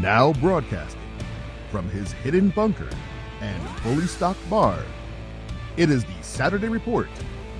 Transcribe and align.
Now 0.00 0.32
broadcasting 0.34 1.00
from 1.72 1.90
his 1.90 2.12
hidden 2.12 2.50
bunker 2.50 2.88
and 3.40 3.60
fully 3.80 4.06
stocked 4.06 4.48
bar, 4.48 4.78
it 5.76 5.90
is 5.90 6.04
the 6.04 6.22
Saturday 6.22 6.68
Report 6.68 7.08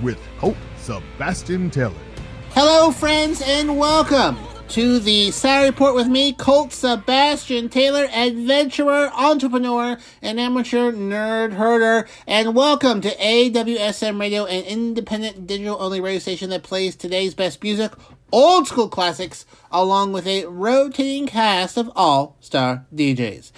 with 0.05 0.21
Colt 0.39 0.57
Sebastian 0.77 1.69
Taylor. 1.69 1.99
Hello, 2.51 2.93
friends, 2.93 3.43
and 3.45 3.77
welcome 3.77 4.39
to 4.69 5.01
the 5.01 5.33
Saturday 5.33 5.71
Report 5.71 5.97
with 5.97 6.07
me, 6.07 6.33
Colt 6.33 6.73
Sebastian 6.73 7.71
Taylor, 7.71 8.07
adventurer, 8.13 9.11
entrepreneur, 9.15 9.99
and 10.23 10.39
amateur 10.39 10.93
nerd 10.93 11.55
herder. 11.55 12.07
And 12.29 12.55
welcome 12.55 13.01
to 13.01 13.17
AWSM 13.17 14.21
Radio, 14.21 14.45
an 14.45 14.63
independent 14.63 15.49
digital 15.49 15.77
only 15.81 16.01
radio 16.01 16.21
station 16.21 16.51
that 16.51 16.63
plays 16.63 16.95
today's 16.95 17.35
best 17.35 17.61
music, 17.65 17.91
old 18.33 18.67
school 18.67 18.89
classics, 18.89 19.47
along 19.71 20.13
with 20.13 20.27
a 20.27 20.47
rotating 20.47 21.27
cast 21.27 21.77
of 21.77 21.91
all 21.97 22.37
star 22.41 22.87
DJs. 22.95 23.53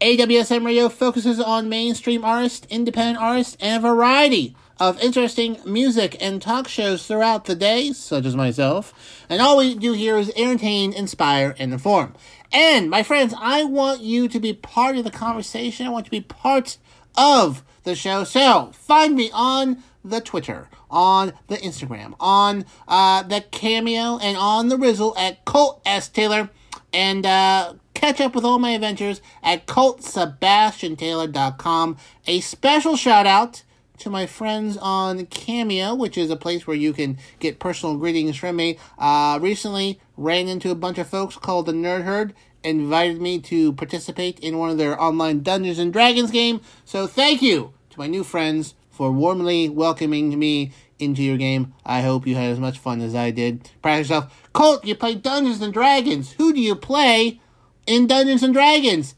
AWSM 0.00 0.66
Radio 0.66 0.88
focuses 0.88 1.38
on 1.38 1.68
mainstream 1.68 2.24
artists, 2.24 2.66
independent 2.68 3.18
artists, 3.18 3.56
and 3.60 3.84
a 3.84 3.88
variety 3.88 4.56
of 4.80 5.00
interesting 5.00 5.58
music 5.64 6.16
and 6.20 6.42
talk 6.42 6.66
shows 6.66 7.06
throughout 7.06 7.44
the 7.44 7.54
day, 7.54 7.92
such 7.92 8.24
as 8.24 8.34
myself. 8.34 8.92
And 9.28 9.40
all 9.40 9.58
we 9.58 9.76
do 9.76 9.92
here 9.92 10.16
is 10.16 10.32
entertain, 10.34 10.92
inspire, 10.92 11.54
and 11.56 11.72
inform. 11.72 12.14
And 12.52 12.90
my 12.90 13.04
friends, 13.04 13.32
I 13.38 13.62
want 13.62 14.00
you 14.00 14.26
to 14.26 14.40
be 14.40 14.52
part 14.52 14.96
of 14.96 15.04
the 15.04 15.10
conversation. 15.12 15.86
I 15.86 15.90
want 15.90 16.06
you 16.06 16.18
to 16.20 16.26
be 16.26 16.34
part 16.34 16.78
of 17.16 17.62
the 17.84 17.94
show. 17.94 18.24
So 18.24 18.72
find 18.74 19.14
me 19.14 19.30
on 19.32 19.84
the 20.04 20.20
Twitter, 20.20 20.68
on 20.92 21.32
the 21.48 21.56
Instagram, 21.56 22.14
on 22.20 22.64
uh, 22.86 23.24
the 23.24 23.44
Cameo, 23.50 24.18
and 24.18 24.36
on 24.36 24.68
the 24.68 24.76
Rizzle 24.76 25.18
at 25.18 25.44
Colt 25.44 25.82
S. 25.84 26.08
Taylor. 26.08 26.50
And 26.92 27.26
uh, 27.26 27.74
catch 27.94 28.20
up 28.20 28.34
with 28.34 28.44
all 28.44 28.58
my 28.58 28.70
adventures 28.70 29.22
at 29.42 29.66
ColtSebastianTaylor.com. 29.66 31.96
A 32.26 32.40
special 32.40 32.96
shout 32.96 33.26
out 33.26 33.62
to 33.98 34.10
my 34.10 34.26
friends 34.26 34.76
on 34.78 35.26
Cameo, 35.26 35.94
which 35.94 36.18
is 36.18 36.28
a 36.28 36.36
place 36.36 36.66
where 36.66 36.76
you 36.76 36.92
can 36.92 37.16
get 37.38 37.60
personal 37.60 37.96
greetings 37.96 38.36
from 38.36 38.56
me. 38.56 38.78
Uh, 38.98 39.38
recently 39.40 40.00
ran 40.16 40.48
into 40.48 40.70
a 40.70 40.74
bunch 40.74 40.98
of 40.98 41.06
folks 41.06 41.36
called 41.36 41.66
the 41.66 41.72
Nerd 41.72 42.02
Herd, 42.02 42.34
invited 42.64 43.20
me 43.20 43.38
to 43.40 43.72
participate 43.74 44.40
in 44.40 44.58
one 44.58 44.70
of 44.70 44.78
their 44.78 45.00
online 45.00 45.42
Dungeons 45.42 45.78
and 45.78 45.92
Dragons 45.92 46.32
game. 46.32 46.60
So 46.84 47.06
thank 47.06 47.40
you 47.40 47.74
to 47.90 47.98
my 47.98 48.08
new 48.08 48.24
friends 48.24 48.74
for 48.92 49.10
warmly 49.10 49.68
welcoming 49.68 50.38
me 50.38 50.70
into 50.98 51.22
your 51.22 51.36
game. 51.36 51.74
I 51.84 52.02
hope 52.02 52.26
you 52.26 52.36
had 52.36 52.50
as 52.50 52.60
much 52.60 52.78
fun 52.78 53.00
as 53.00 53.14
I 53.14 53.32
did. 53.32 53.68
Practice 53.82 54.10
yourself. 54.10 54.48
Colt, 54.52 54.84
you 54.84 54.94
play 54.94 55.16
Dungeons 55.16 55.60
and 55.60 55.72
Dragons. 55.72 56.32
Who 56.32 56.52
do 56.52 56.60
you 56.60 56.76
play 56.76 57.40
in 57.86 58.06
Dungeons 58.06 58.42
and 58.42 58.54
Dragons? 58.54 59.16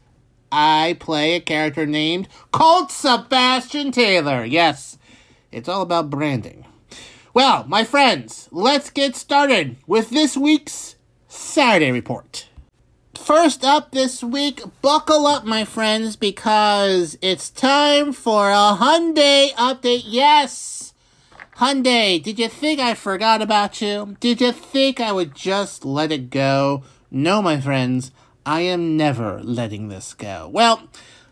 I 0.51 0.95
play 0.99 1.35
a 1.35 1.41
character 1.41 1.85
named 1.85 2.29
Colt 2.51 2.89
Sebastian 2.91 3.91
Taylor. 3.91 4.43
Yes, 4.45 4.97
it's 5.51 5.67
all 5.67 5.81
about 5.81 6.09
branding. 6.09 6.65
Well, 7.33 7.65
my 7.67 7.83
friends, 7.83 8.47
let's 8.51 8.89
get 8.89 9.15
started 9.15 9.75
with 9.85 10.09
this 10.09 10.37
week's 10.37 10.95
Saturday 11.27 11.91
Report. 11.91 12.47
First 13.25 13.63
up 13.63 13.89
this 13.89 14.23
week, 14.23 14.61
buckle 14.83 15.25
up, 15.25 15.45
my 15.45 15.65
friends, 15.65 16.15
because 16.15 17.17
it's 17.23 17.49
time 17.49 18.13
for 18.13 18.51
a 18.51 18.77
Hyundai 18.79 19.51
update. 19.53 20.03
Yes! 20.05 20.93
Hyundai, 21.57 22.21
did 22.21 22.37
you 22.37 22.47
think 22.47 22.79
I 22.79 22.93
forgot 22.93 23.41
about 23.41 23.81
you? 23.81 24.15
Did 24.19 24.41
you 24.41 24.51
think 24.51 24.99
I 24.99 25.11
would 25.11 25.33
just 25.33 25.83
let 25.83 26.11
it 26.11 26.29
go? 26.29 26.83
No, 27.09 27.41
my 27.41 27.59
friends, 27.59 28.11
I 28.45 28.61
am 28.61 28.95
never 28.95 29.41
letting 29.41 29.87
this 29.87 30.13
go. 30.13 30.47
Well, 30.53 30.83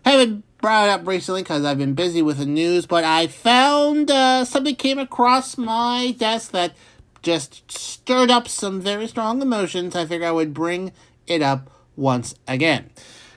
haven't 0.03 0.45
brought 0.61 0.85
it 0.85 0.93
up 0.93 1.07
recently 1.07 1.43
because 1.43 1.63
I've 1.63 1.77
been 1.77 1.93
busy 1.93 2.23
with 2.23 2.39
the 2.39 2.47
news, 2.47 2.87
but 2.87 3.03
I 3.03 3.27
found 3.27 4.09
uh, 4.09 4.45
something 4.45 4.75
came 4.77 4.97
across 4.97 5.59
my 5.59 6.15
desk 6.17 6.53
that 6.53 6.73
just 7.21 7.71
stirred 7.71 8.31
up 8.31 8.47
some 8.47 8.81
very 8.81 9.05
strong 9.05 9.43
emotions. 9.43 9.95
I 9.95 10.07
figured 10.07 10.27
I 10.27 10.31
would 10.31 10.55
bring 10.55 10.91
it 11.27 11.43
up 11.43 11.69
once 11.95 12.35
again. 12.47 12.89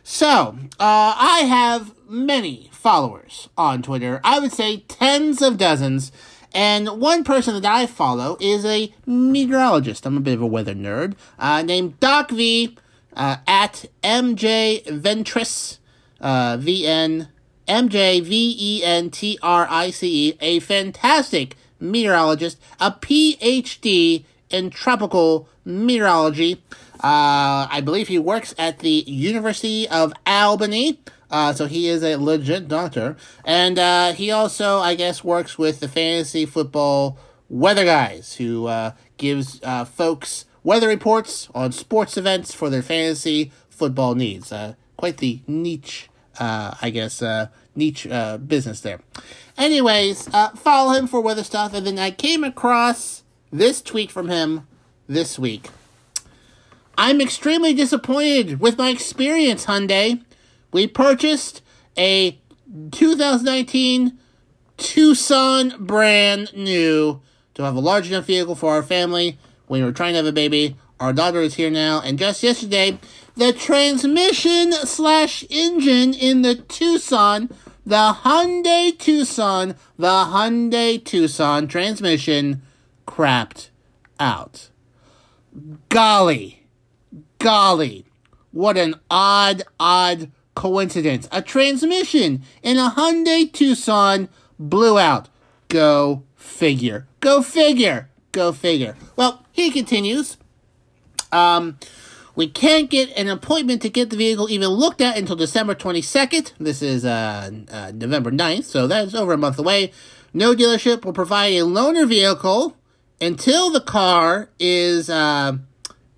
So, 0.02 0.56
uh, 0.78 1.14
I 1.18 1.44
have 1.48 1.92
many 2.08 2.70
followers 2.72 3.48
on 3.58 3.82
Twitter. 3.82 4.20
I 4.22 4.38
would 4.38 4.52
say 4.52 4.84
tens 4.88 5.42
of 5.42 5.58
dozens. 5.58 6.12
And 6.54 6.88
one 7.00 7.24
person 7.24 7.60
that 7.60 7.70
I 7.70 7.86
follow 7.86 8.38
is 8.40 8.64
a 8.64 8.94
meteorologist. 9.04 10.06
I'm 10.06 10.16
a 10.16 10.20
bit 10.20 10.34
of 10.34 10.42
a 10.42 10.46
weather 10.46 10.74
nerd, 10.74 11.14
uh, 11.38 11.62
named 11.62 12.00
Doc 12.00 12.30
V 12.30 12.76
uh, 13.14 13.36
at 13.46 13.86
MJ 14.02 14.84
Ventrice, 14.86 15.78
uh, 16.20 16.56
V 16.58 16.86
N 16.86 17.28
M 17.66 17.88
J 17.88 18.20
V 18.20 18.56
E 18.58 18.84
N 18.84 19.10
T 19.10 19.38
R 19.42 19.66
I 19.68 19.90
C 19.90 20.28
E, 20.28 20.38
a 20.40 20.60
fantastic 20.60 21.56
meteorologist, 21.80 22.58
a 22.80 22.92
PhD 22.92 24.24
in 24.50 24.70
tropical 24.70 25.48
meteorology. 25.64 26.62
Uh, 27.02 27.68
I 27.70 27.80
believe 27.84 28.08
he 28.08 28.18
works 28.18 28.54
at 28.58 28.80
the 28.80 29.04
University 29.06 29.88
of 29.88 30.12
Albany. 30.26 30.98
Uh, 31.30 31.52
so 31.52 31.66
he 31.66 31.88
is 31.88 32.02
a 32.02 32.16
legit 32.16 32.68
doctor. 32.68 33.16
And 33.44 33.78
uh, 33.78 34.12
he 34.12 34.30
also, 34.30 34.78
I 34.78 34.94
guess, 34.94 35.24
works 35.24 35.58
with 35.58 35.80
the 35.80 35.88
fantasy 35.88 36.46
football 36.46 37.18
weather 37.48 37.84
guys 37.84 38.36
who 38.36 38.66
uh, 38.66 38.92
gives 39.16 39.60
uh, 39.62 39.84
folks 39.84 40.44
weather 40.62 40.88
reports 40.88 41.48
on 41.54 41.72
sports 41.72 42.16
events 42.16 42.54
for 42.54 42.70
their 42.70 42.82
fantasy 42.82 43.52
football 43.68 44.14
needs. 44.14 44.52
Uh, 44.52 44.74
quite 44.96 45.18
the 45.18 45.40
niche, 45.46 46.08
uh, 46.38 46.74
I 46.80 46.90
guess, 46.90 47.22
niche 47.74 48.06
uh, 48.06 48.38
business 48.38 48.80
there. 48.80 49.00
Anyways, 49.58 50.28
follow 50.56 50.92
him 50.92 51.06
for 51.06 51.20
weather 51.20 51.44
stuff, 51.44 51.74
and 51.74 51.86
then 51.86 51.98
I 51.98 52.10
came 52.10 52.44
across 52.44 53.22
this 53.50 53.80
tweet 53.80 54.10
from 54.10 54.28
him 54.28 54.66
this 55.06 55.38
week. 55.38 55.70
I'm 56.98 57.20
extremely 57.20 57.74
disappointed 57.74 58.60
with 58.60 58.78
my 58.78 58.88
experience, 58.88 59.66
Hyundai. 59.66 60.22
We 60.72 60.86
purchased 60.86 61.62
a 61.96 62.38
2019 62.92 64.18
Tucson 64.76 65.74
brand 65.78 66.54
new 66.54 67.20
to 67.54 67.62
have 67.62 67.76
a 67.76 67.80
large 67.80 68.08
enough 68.08 68.26
vehicle 68.26 68.54
for 68.54 68.72
our 68.72 68.82
family 68.82 69.38
when 69.66 69.80
we 69.80 69.86
were 69.86 69.92
trying 69.92 70.12
to 70.12 70.18
have 70.18 70.26
a 70.26 70.32
baby. 70.32 70.76
Our 70.98 71.12
daughter 71.12 71.40
is 71.40 71.54
here 71.54 71.70
now, 71.70 72.00
and 72.00 72.18
just 72.18 72.42
yesterday, 72.42 72.98
the 73.36 73.52
transmission 73.52 74.72
slash 74.72 75.44
engine 75.50 76.14
in 76.14 76.40
the 76.40 76.54
Tucson, 76.54 77.50
the 77.84 78.16
Hyundai 78.22 78.98
Tucson, 78.98 79.74
the 79.98 80.08
Hyundai 80.08 81.04
Tucson 81.04 81.68
transmission 81.68 82.62
crapped 83.06 83.68
out. 84.18 84.70
Golly, 85.90 86.65
golly, 87.46 88.04
what 88.50 88.76
an 88.76 88.96
odd, 89.08 89.62
odd 89.78 90.32
coincidence. 90.56 91.28
A 91.30 91.40
transmission 91.40 92.42
in 92.60 92.76
a 92.76 92.90
Hyundai 92.90 93.52
Tucson 93.52 94.28
blew 94.58 94.98
out. 94.98 95.28
Go 95.68 96.24
figure. 96.34 97.06
Go 97.20 97.42
figure. 97.42 98.08
Go 98.32 98.50
figure. 98.50 98.96
Well, 99.14 99.46
he 99.52 99.70
continues. 99.70 100.38
Um, 101.30 101.78
we 102.34 102.48
can't 102.48 102.90
get 102.90 103.16
an 103.16 103.28
appointment 103.28 103.80
to 103.82 103.90
get 103.90 104.10
the 104.10 104.16
vehicle 104.16 104.50
even 104.50 104.70
looked 104.70 105.00
at 105.00 105.16
until 105.16 105.36
December 105.36 105.76
22nd. 105.76 106.52
This 106.58 106.82
is 106.82 107.04
uh, 107.04 107.48
uh, 107.70 107.92
November 107.94 108.32
9th, 108.32 108.64
so 108.64 108.88
that's 108.88 109.14
over 109.14 109.34
a 109.34 109.38
month 109.38 109.60
away. 109.60 109.92
No 110.34 110.52
dealership 110.52 111.04
will 111.04 111.12
provide 111.12 111.52
a 111.52 111.60
loaner 111.60 112.08
vehicle 112.08 112.76
until 113.20 113.70
the 113.70 113.80
car 113.80 114.48
is 114.58 115.08
uh, 115.08 115.58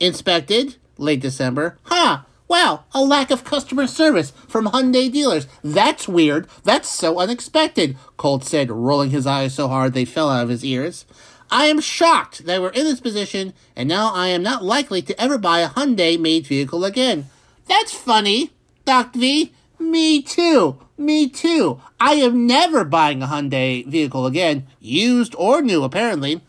inspected 0.00 0.77
late 0.98 1.20
December. 1.20 1.78
Huh. 1.84 2.20
Wow, 2.48 2.84
a 2.92 3.02
lack 3.02 3.30
of 3.30 3.44
customer 3.44 3.86
service 3.86 4.30
from 4.48 4.66
Hyundai 4.66 5.12
dealers. 5.12 5.46
That's 5.62 6.08
weird. 6.08 6.48
That's 6.64 6.88
so 6.88 7.18
unexpected, 7.18 7.96
Colt 8.16 8.42
said, 8.42 8.70
rolling 8.70 9.10
his 9.10 9.26
eyes 9.26 9.54
so 9.54 9.68
hard 9.68 9.92
they 9.92 10.06
fell 10.06 10.30
out 10.30 10.44
of 10.44 10.48
his 10.48 10.64
ears. 10.64 11.04
I 11.50 11.66
am 11.66 11.80
shocked 11.80 12.46
that 12.46 12.62
we're 12.62 12.70
in 12.70 12.84
this 12.84 13.00
position, 13.00 13.52
and 13.76 13.88
now 13.88 14.12
I 14.14 14.28
am 14.28 14.42
not 14.42 14.64
likely 14.64 15.02
to 15.02 15.20
ever 15.20 15.36
buy 15.36 15.60
a 15.60 15.68
Hyundai 15.68 16.18
made 16.18 16.46
vehicle 16.46 16.86
again. 16.86 17.26
That's 17.66 17.92
funny, 17.92 18.50
Doc 18.86 19.14
V. 19.14 19.52
Me 19.78 20.22
too. 20.22 20.78
Me 20.96 21.28
too. 21.28 21.80
I 22.00 22.14
am 22.14 22.46
never 22.46 22.84
buying 22.84 23.22
a 23.22 23.26
Hyundai 23.26 23.86
vehicle 23.86 24.26
again, 24.26 24.66
used 24.80 25.34
or 25.36 25.60
new, 25.60 25.84
apparently. 25.84 26.40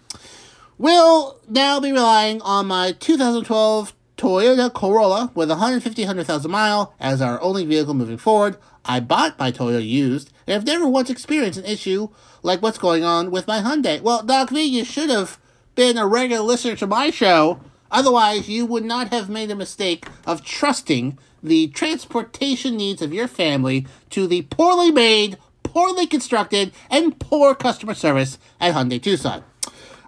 Will 0.78 1.40
now 1.48 1.80
be 1.80 1.92
relying 1.92 2.42
on 2.42 2.68
my 2.68 2.94
2012 2.94 3.94
Toyota 4.20 4.72
Corolla 4.72 5.32
with 5.34 5.50
150 5.50 6.02
100,000 6.04 6.52
mile 6.52 6.94
as 7.00 7.22
our 7.22 7.42
only 7.42 7.66
vehicle 7.66 7.94
moving 7.94 8.18
forward. 8.18 8.58
I 8.86 9.00
bought 9.00 9.40
my 9.40 9.52
Toyota 9.52 9.88
used 9.88 10.32
and 10.46 10.54
have 10.54 10.66
never 10.66 10.88
once 10.88 11.10
experienced 11.10 11.60
an 11.60 11.66
issue 11.66 12.10
like 12.44 12.62
what's 12.62 12.78
going 12.78 13.04
on 13.04 13.32
with 13.32 13.48
my 13.48 13.62
Hyundai. 13.62 14.02
Well, 14.02 14.24
Doc 14.24 14.50
V, 14.50 14.62
you 14.62 14.84
should 14.84 15.10
have 15.10 15.40
been 15.76 15.98
a 15.98 16.06
regular 16.06 16.44
listener 16.44 16.76
to 16.76 16.88
my 16.88 17.10
show 17.10 17.60
Otherwise, 17.92 18.48
you 18.48 18.66
would 18.66 18.86
not 18.86 19.10
have 19.10 19.30
made 19.30 19.50
a 19.50 19.56
mistake 19.56 20.06
of 20.26 20.44
trusting 20.44 21.18
the 21.42 21.68
transportation 21.68 22.78
needs 22.78 23.02
of 23.02 23.14
your 23.14 23.28
family 23.28 23.88
to 24.10 24.28
the 24.28 24.44
poorly 24.44 24.92
made, 24.92 25.38
poorly 25.64 26.06
constructed, 26.06 26.72
and 26.90 27.20
poor 27.20 27.56
customer 27.56 27.94
service 27.94 28.38
at 28.60 28.74
Hyundai 28.74 29.02
Tucson. 29.02 29.44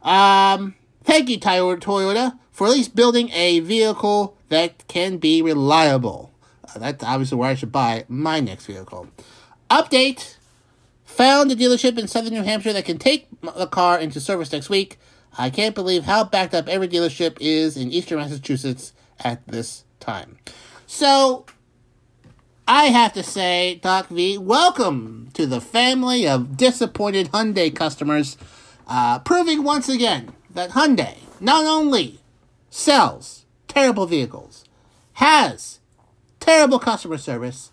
Um, 0.04 0.76
thank 1.04 1.30
you, 1.30 1.40
Toyota, 1.40 2.38
for 2.62 2.68
at 2.68 2.74
least 2.74 2.96
building 2.96 3.32
a 3.32 3.60
vehicle 3.62 4.38
that 4.50 4.88
can 4.88 5.18
be 5.18 5.42
reliable. 5.42 6.32
Uh, 6.64 6.78
that's 6.78 7.04
obviously 7.04 7.36
where 7.36 7.50
I 7.50 7.56
should 7.56 7.72
buy 7.72 8.06
my 8.08 8.40
next 8.40 8.68
vehicle. 8.68 9.08
Update 9.72 10.36
found 11.04 11.52
a 11.52 11.56
dealership 11.56 11.98
in 11.98 12.08
southern 12.08 12.34
New 12.34 12.44
Hampshire 12.44 12.72
that 12.74 12.86
can 12.86 13.00
take 13.00 13.28
the 13.42 13.66
car 13.66 13.98
into 13.98 14.20
service 14.20 14.52
next 14.52 14.70
week. 14.70 15.00
I 15.40 15.50
can't 15.50 15.74
believe 15.74 16.04
how 16.04 16.24
backed 16.24 16.54
up 16.54 16.68
every 16.68 16.88
dealership 16.88 17.36
is 17.40 17.78
in 17.78 17.92
eastern 17.92 18.20
Massachusetts 18.20 18.94
at 19.22 19.42
this 19.48 19.84
time. 20.00 20.38
So, 20.86 21.48
I 22.68 22.90
have 22.90 23.14
to 23.14 23.24
say, 23.24 23.80
Doc 23.82 24.10
V, 24.10 24.38
welcome 24.38 25.30
to 25.34 25.48
the 25.48 25.62
family 25.62 26.28
of 26.28 26.58
disappointed 26.58 27.32
Hyundai 27.32 27.76
customers, 27.76 28.38
uh, 28.88 29.18
proving 29.18 29.64
once 29.64 29.90
again 29.90 30.34
that 30.52 30.70
Hyundai 30.70 31.18
not 31.40 31.66
only 31.66 32.21
sells 32.72 33.46
terrible 33.68 34.08
vehicles, 34.08 34.66
has 35.14 35.80
terrible 36.40 36.80
customer 36.80 37.20
service, 37.20 37.70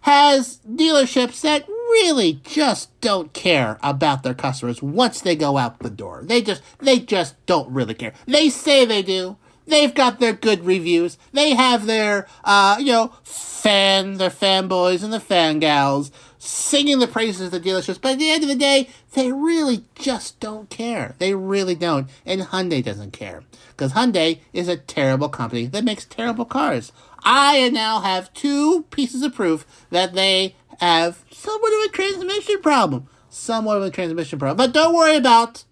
has 0.00 0.58
dealerships 0.68 1.42
that 1.42 1.68
really 1.68 2.40
just 2.44 2.98
don't 3.00 3.32
care 3.32 3.78
about 3.82 4.22
their 4.22 4.34
customers 4.34 4.82
once 4.82 5.20
they 5.20 5.36
go 5.36 5.56
out 5.56 5.78
the 5.78 5.90
door. 5.90 6.22
They 6.24 6.42
just 6.42 6.62
they 6.78 6.98
just 6.98 7.34
don't 7.46 7.70
really 7.72 7.94
care. 7.94 8.14
They 8.26 8.48
say 8.48 8.84
they 8.84 9.02
do. 9.02 9.36
They've 9.66 9.94
got 9.94 10.18
their 10.18 10.32
good 10.32 10.64
reviews. 10.64 11.16
They 11.32 11.54
have 11.54 11.86
their 11.86 12.26
uh, 12.42 12.76
you 12.80 12.92
know, 12.92 13.12
fan 13.22 14.14
their 14.14 14.30
fanboys 14.30 15.04
and 15.04 15.12
the 15.12 15.18
fangals 15.18 16.10
singing 16.40 16.98
the 16.98 17.06
praises 17.06 17.42
of 17.42 17.50
the 17.50 17.60
dealerships, 17.60 18.00
but 18.00 18.12
at 18.12 18.18
the 18.18 18.30
end 18.30 18.42
of 18.42 18.48
the 18.48 18.56
day, 18.56 18.88
they 19.12 19.30
really 19.30 19.84
just 19.94 20.40
don't 20.40 20.70
care. 20.70 21.14
They 21.18 21.34
really 21.34 21.74
don't. 21.74 22.08
And 22.24 22.40
Hyundai 22.40 22.82
doesn't 22.82 23.12
care. 23.12 23.44
Because 23.68 23.92
Hyundai 23.92 24.40
is 24.52 24.66
a 24.66 24.78
terrible 24.78 25.28
company 25.28 25.66
that 25.66 25.84
makes 25.84 26.06
terrible 26.06 26.46
cars. 26.46 26.92
I 27.22 27.68
now 27.68 28.00
have 28.00 28.32
two 28.32 28.84
pieces 28.90 29.22
of 29.22 29.34
proof 29.34 29.66
that 29.90 30.14
they 30.14 30.56
have 30.80 31.24
somewhat 31.30 31.74
of 31.74 31.90
a 31.90 31.92
transmission 31.92 32.62
problem. 32.62 33.06
Somewhat 33.28 33.76
of 33.76 33.82
a 33.82 33.90
transmission 33.90 34.38
problem. 34.38 34.56
But 34.56 34.72
don't 34.72 34.94
worry 34.94 35.16
about 35.16 35.64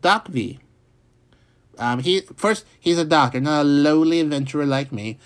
Doc 0.00 0.28
V. 0.28 0.58
Um, 1.78 2.00
he 2.00 2.20
first 2.36 2.64
he's 2.80 2.98
a 2.98 3.04
doctor, 3.04 3.40
not 3.40 3.62
a 3.62 3.64
lowly 3.64 4.20
adventurer 4.20 4.64
like 4.64 4.90
me. 4.90 5.18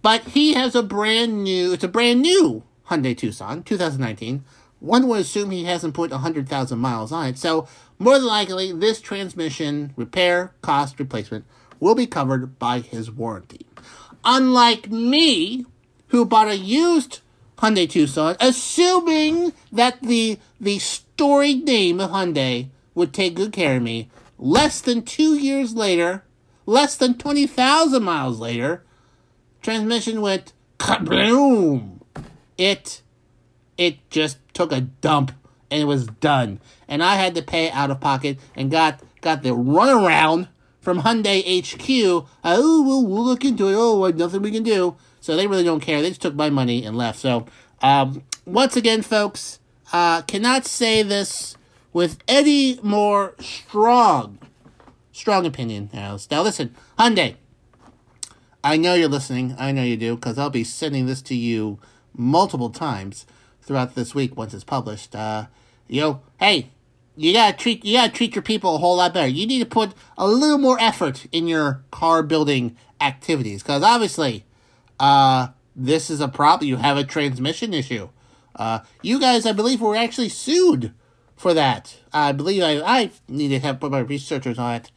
But 0.00 0.22
he 0.28 0.54
has 0.54 0.74
a 0.74 0.82
brand 0.82 1.44
new 1.44 1.74
it's 1.74 1.84
a 1.84 1.88
brand 1.88 2.22
new 2.22 2.62
Hyundai 2.88 3.16
Tucson, 3.16 3.62
2019. 3.62 4.44
One 4.80 5.08
would 5.08 5.20
assume 5.20 5.50
he 5.50 5.64
hasn't 5.64 5.94
put 5.94 6.10
100,000 6.10 6.78
miles 6.78 7.10
on 7.10 7.26
it, 7.26 7.38
so 7.38 7.66
more 7.98 8.18
than 8.18 8.26
likely 8.26 8.72
this 8.72 9.00
transmission 9.00 9.92
repair 9.96 10.52
cost 10.60 10.98
replacement 10.98 11.44
will 11.80 11.94
be 11.94 12.06
covered 12.06 12.58
by 12.58 12.80
his 12.80 13.10
warranty. 13.10 13.66
Unlike 14.24 14.90
me, 14.90 15.64
who 16.08 16.24
bought 16.24 16.48
a 16.48 16.56
used 16.56 17.20
Hyundai 17.58 17.88
Tucson, 17.88 18.36
assuming 18.40 19.52
that 19.72 20.00
the 20.00 20.38
the 20.60 20.78
storied 20.78 21.64
name 21.64 22.00
of 22.00 22.10
Hyundai 22.10 22.68
would 22.94 23.12
take 23.12 23.34
good 23.34 23.52
care 23.52 23.76
of 23.76 23.82
me. 23.82 24.10
Less 24.38 24.80
than 24.80 25.02
two 25.02 25.34
years 25.34 25.74
later, 25.74 26.24
less 26.66 26.96
than 26.96 27.18
twenty 27.18 27.46
thousand 27.46 28.02
miles 28.02 28.38
later, 28.38 28.84
transmission 29.62 30.20
went 30.20 30.52
kabloom. 30.78 31.93
It 32.56 33.02
it 33.76 34.08
just 34.10 34.38
took 34.52 34.72
a 34.72 34.80
dump 34.80 35.32
and 35.70 35.82
it 35.82 35.86
was 35.86 36.06
done. 36.06 36.60
And 36.86 37.02
I 37.02 37.16
had 37.16 37.34
to 37.34 37.42
pay 37.42 37.70
out 37.70 37.90
of 37.90 38.00
pocket 38.00 38.38
and 38.54 38.70
got 38.70 39.00
got 39.20 39.42
the 39.42 39.50
runaround 39.50 40.48
from 40.80 41.00
Hyundai 41.00 41.42
HQ. 41.42 42.28
Oh, 42.44 42.82
well, 42.82 43.04
we'll 43.04 43.24
look 43.24 43.44
into 43.44 43.68
it. 43.68 43.74
Oh, 43.74 44.06
nothing 44.10 44.42
we 44.42 44.50
can 44.50 44.62
do. 44.62 44.96
So 45.20 45.34
they 45.36 45.46
really 45.46 45.64
don't 45.64 45.80
care. 45.80 46.02
They 46.02 46.10
just 46.10 46.20
took 46.20 46.34
my 46.34 46.50
money 46.50 46.84
and 46.84 46.96
left. 46.96 47.18
So, 47.18 47.46
um, 47.80 48.22
once 48.44 48.76
again, 48.76 49.00
folks, 49.00 49.58
uh, 49.92 50.22
cannot 50.22 50.66
say 50.66 51.02
this 51.02 51.56
with 51.94 52.18
any 52.28 52.78
more 52.82 53.34
strong, 53.40 54.38
strong 55.12 55.46
opinion. 55.46 55.88
Now, 55.92 56.18
now 56.30 56.42
listen, 56.42 56.74
Hyundai. 56.98 57.36
I 58.62 58.78
know 58.78 58.94
you're 58.94 59.08
listening. 59.08 59.54
I 59.58 59.72
know 59.72 59.82
you 59.82 59.96
do, 59.96 60.14
because 60.14 60.38
I'll 60.38 60.48
be 60.50 60.64
sending 60.64 61.04
this 61.04 61.20
to 61.22 61.34
you 61.34 61.78
multiple 62.16 62.70
times 62.70 63.26
throughout 63.62 63.94
this 63.94 64.14
week 64.14 64.36
once 64.36 64.54
it's 64.54 64.64
published. 64.64 65.14
Uh, 65.14 65.46
you 65.88 66.00
know, 66.00 66.22
hey, 66.38 66.70
you 67.16 67.32
gotta 67.32 67.56
treat 67.56 67.84
you 67.84 67.96
gotta 67.96 68.12
treat 68.12 68.34
your 68.34 68.42
people 68.42 68.74
a 68.74 68.78
whole 68.78 68.96
lot 68.96 69.14
better. 69.14 69.28
You 69.28 69.46
need 69.46 69.60
to 69.60 69.66
put 69.66 69.92
a 70.16 70.26
little 70.26 70.58
more 70.58 70.80
effort 70.80 71.26
in 71.32 71.46
your 71.46 71.84
car 71.90 72.22
building 72.22 72.76
activities 73.00 73.62
because 73.62 73.82
obviously, 73.82 74.44
uh, 74.98 75.48
this 75.76 76.10
is 76.10 76.20
a 76.20 76.28
problem. 76.28 76.68
You 76.68 76.76
have 76.76 76.96
a 76.96 77.04
transmission 77.04 77.74
issue. 77.74 78.08
Uh, 78.54 78.80
you 79.02 79.18
guys, 79.20 79.46
I 79.46 79.52
believe, 79.52 79.80
were 79.80 79.96
actually 79.96 80.28
sued 80.28 80.92
for 81.36 81.54
that. 81.54 81.96
I 82.12 82.32
believe 82.32 82.62
I 82.62 82.80
I 82.80 83.10
need 83.28 83.48
to 83.48 83.58
have 83.60 83.80
put 83.80 83.90
my 83.90 84.00
researchers 84.00 84.58
on 84.58 84.74
it 84.76 84.90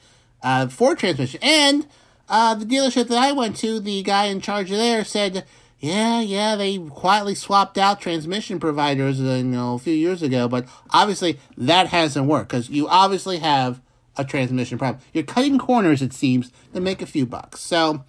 uh, 0.43 0.67
for 0.67 0.95
transmission 0.95 1.39
and 1.43 1.87
uh, 2.29 2.55
the 2.55 2.65
dealership 2.65 3.07
that 3.07 3.17
I 3.17 3.31
went 3.31 3.57
to. 3.57 3.79
The 3.79 4.03
guy 4.03 4.25
in 4.25 4.41
charge 4.41 4.69
there 4.69 5.03
said 5.03 5.45
yeah, 5.79 6.21
yeah, 6.21 6.55
they 6.55 6.79
quietly 6.79 7.35
swapped 7.35 7.77
out 7.77 8.01
transmission 8.01 8.59
providers, 8.59 9.21
uh, 9.21 9.35
you 9.35 9.43
know, 9.43 9.75
a 9.75 9.79
few 9.79 9.93
years 9.93 10.23
ago, 10.23 10.47
but 10.47 10.67
obviously 10.89 11.39
that 11.55 11.87
hasn't 11.87 12.25
worked 12.25 12.49
because 12.49 12.69
you 12.69 12.87
obviously 12.87 13.37
have 13.37 13.79
a 14.17 14.25
transmission 14.25 14.79
problem. 14.79 15.03
You're 15.13 15.23
cutting 15.23 15.59
corners, 15.59 16.01
it 16.01 16.13
seems, 16.13 16.51
to 16.73 16.81
make 16.81 17.03
a 17.03 17.05
few 17.05 17.27
bucks. 17.27 17.59
So, 17.59 18.03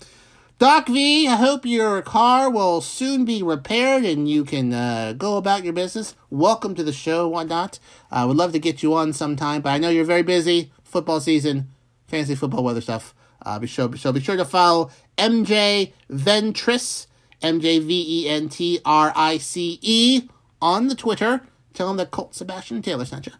Doc 0.59 0.89
V, 0.89 1.29
I 1.29 1.37
hope 1.37 1.67
your 1.67 2.01
car 2.01 2.51
will 2.51 2.81
soon 2.81 3.27
be 3.27 3.43
repaired 3.43 4.05
and 4.05 4.29
you 4.29 4.45
can 4.45 4.73
uh, 4.73 5.13
go 5.13 5.37
about 5.37 5.63
your 5.63 5.75
business. 5.75 6.17
Welcome 6.31 6.75
to 6.75 6.83
the 6.83 6.93
show, 6.93 7.29
whatnot. 7.29 7.79
I 8.11 8.23
uh, 8.23 8.29
would 8.29 8.39
love 8.39 8.53
to 8.53 8.59
get 8.59 8.83
you 8.83 8.95
on 8.95 9.13
sometime, 9.13 9.61
but 9.61 9.71
I 9.71 9.79
know 9.79 9.91
you're 9.91 10.05
very 10.05 10.23
busy. 10.23 10.73
Football 10.85 11.21
season, 11.21 11.69
fantasy 12.07 12.35
football 12.35 12.65
weather 12.65 12.81
stuff. 12.81 13.15
Uh, 13.43 13.59
be 13.59 13.67
sure, 13.67 13.95
so 13.97 14.11
be 14.11 14.21
sure 14.21 14.37
to 14.39 14.45
follow 14.45 14.91
MJ 15.19 15.93
Ventrice 16.11 17.08
M 17.43 17.61
J 17.61 17.79
V 17.79 18.25
E 18.25 18.29
N 18.29 18.49
T 18.49 18.81
R 18.85 19.13
I 19.15 19.39
C 19.39 19.79
E 19.83 20.29
on 20.61 20.89
the 20.89 20.95
Twitter. 20.95 21.43
Tell 21.75 21.91
him 21.91 21.97
that 21.99 22.11
Colt 22.11 22.35
Sebastian 22.35 22.83
Taylor 22.83 23.05
sent 23.05 23.27
you. 23.27 23.33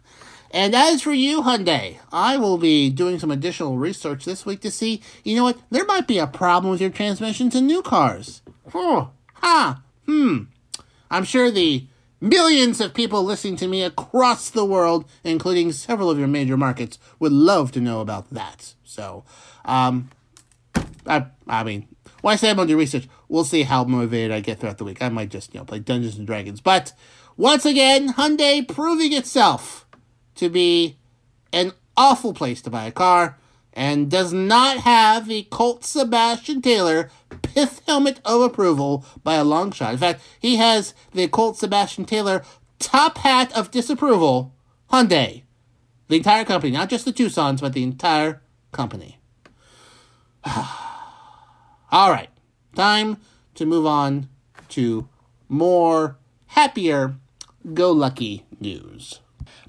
And 0.51 0.73
as 0.73 1.01
for 1.01 1.13
you, 1.13 1.43
Hyundai, 1.43 1.97
I 2.11 2.37
will 2.37 2.57
be 2.57 2.89
doing 2.89 3.19
some 3.19 3.29
additional 3.29 3.77
research 3.77 4.25
this 4.25 4.45
week 4.45 4.61
to 4.61 4.71
see, 4.71 5.01
you 5.23 5.35
know 5.35 5.43
what, 5.43 5.59
there 5.69 5.85
might 5.85 6.07
be 6.07 6.17
a 6.17 6.25
problem 6.25 6.71
with 6.71 6.81
your 6.81 6.89
transmissions 6.89 7.55
in 7.55 7.67
new 7.67 7.83
cars. 7.83 8.41
Oh, 8.73 9.11
ha, 9.35 9.83
hmm. 10.05 10.43
I'm 11.11 11.23
sure 11.23 11.51
the 11.51 11.85
millions 12.19 12.81
of 12.81 12.95
people 12.95 13.23
listening 13.23 13.57
to 13.57 13.67
me 13.67 13.83
across 13.83 14.49
the 14.49 14.65
world, 14.65 15.05
including 15.23 15.71
several 15.71 16.09
of 16.09 16.17
your 16.17 16.27
major 16.27 16.57
markets, 16.57 16.97
would 17.19 17.31
love 17.31 17.71
to 17.73 17.81
know 17.81 18.01
about 18.01 18.33
that. 18.33 18.73
So, 18.83 19.23
um, 19.65 20.09
I, 21.05 21.27
I 21.47 21.63
mean, 21.63 21.87
why 22.21 22.35
say 22.35 22.49
I'm 22.49 22.55
going 22.55 22.67
to 22.67 22.73
do 22.73 22.77
research? 22.77 23.07
We'll 23.29 23.45
see 23.45 23.63
how 23.63 23.83
motivated 23.83 24.31
I 24.31 24.41
get 24.41 24.59
throughout 24.59 24.79
the 24.79 24.83
week. 24.83 25.01
I 25.01 25.09
might 25.09 25.29
just, 25.29 25.53
you 25.53 25.59
know, 25.59 25.65
play 25.65 25.79
Dungeons 25.79 26.17
and 26.17 26.27
Dragons. 26.27 26.59
But 26.59 26.93
once 27.37 27.63
again, 27.63 28.13
Hyundai 28.13 28.67
proving 28.67 29.13
itself 29.13 29.87
to 30.35 30.49
be 30.49 30.97
an 31.53 31.73
awful 31.95 32.33
place 32.33 32.61
to 32.63 32.69
buy 32.69 32.85
a 32.85 32.91
car 32.91 33.37
and 33.73 34.09
does 34.09 34.33
not 34.33 34.77
have 34.77 35.27
the 35.27 35.43
Colt 35.43 35.85
Sebastian 35.85 36.61
Taylor 36.61 37.11
pith 37.43 37.81
helmet 37.85 38.19
of 38.25 38.41
approval 38.41 39.05
by 39.23 39.35
a 39.35 39.43
long 39.43 39.71
shot. 39.71 39.93
In 39.93 39.99
fact, 39.99 40.21
he 40.39 40.55
has 40.55 40.93
the 41.13 41.27
Colt 41.27 41.57
Sebastian 41.57 42.05
Taylor 42.05 42.43
top 42.79 43.19
hat 43.19 43.55
of 43.55 43.71
disapproval. 43.71 44.53
Hyundai. 44.91 45.43
The 46.07 46.17
entire 46.17 46.43
company, 46.43 46.71
not 46.71 46.89
just 46.89 47.05
the 47.05 47.13
Tucsons, 47.13 47.61
but 47.61 47.73
the 47.73 47.83
entire 47.83 48.41
company. 48.71 49.19
All 51.91 52.09
right, 52.11 52.29
time 52.75 53.17
to 53.55 53.65
move 53.65 53.85
on 53.85 54.29
to 54.69 55.07
more 55.47 56.17
happier 56.47 57.15
go 57.73 57.91
lucky 57.91 58.45
news. 58.59 59.19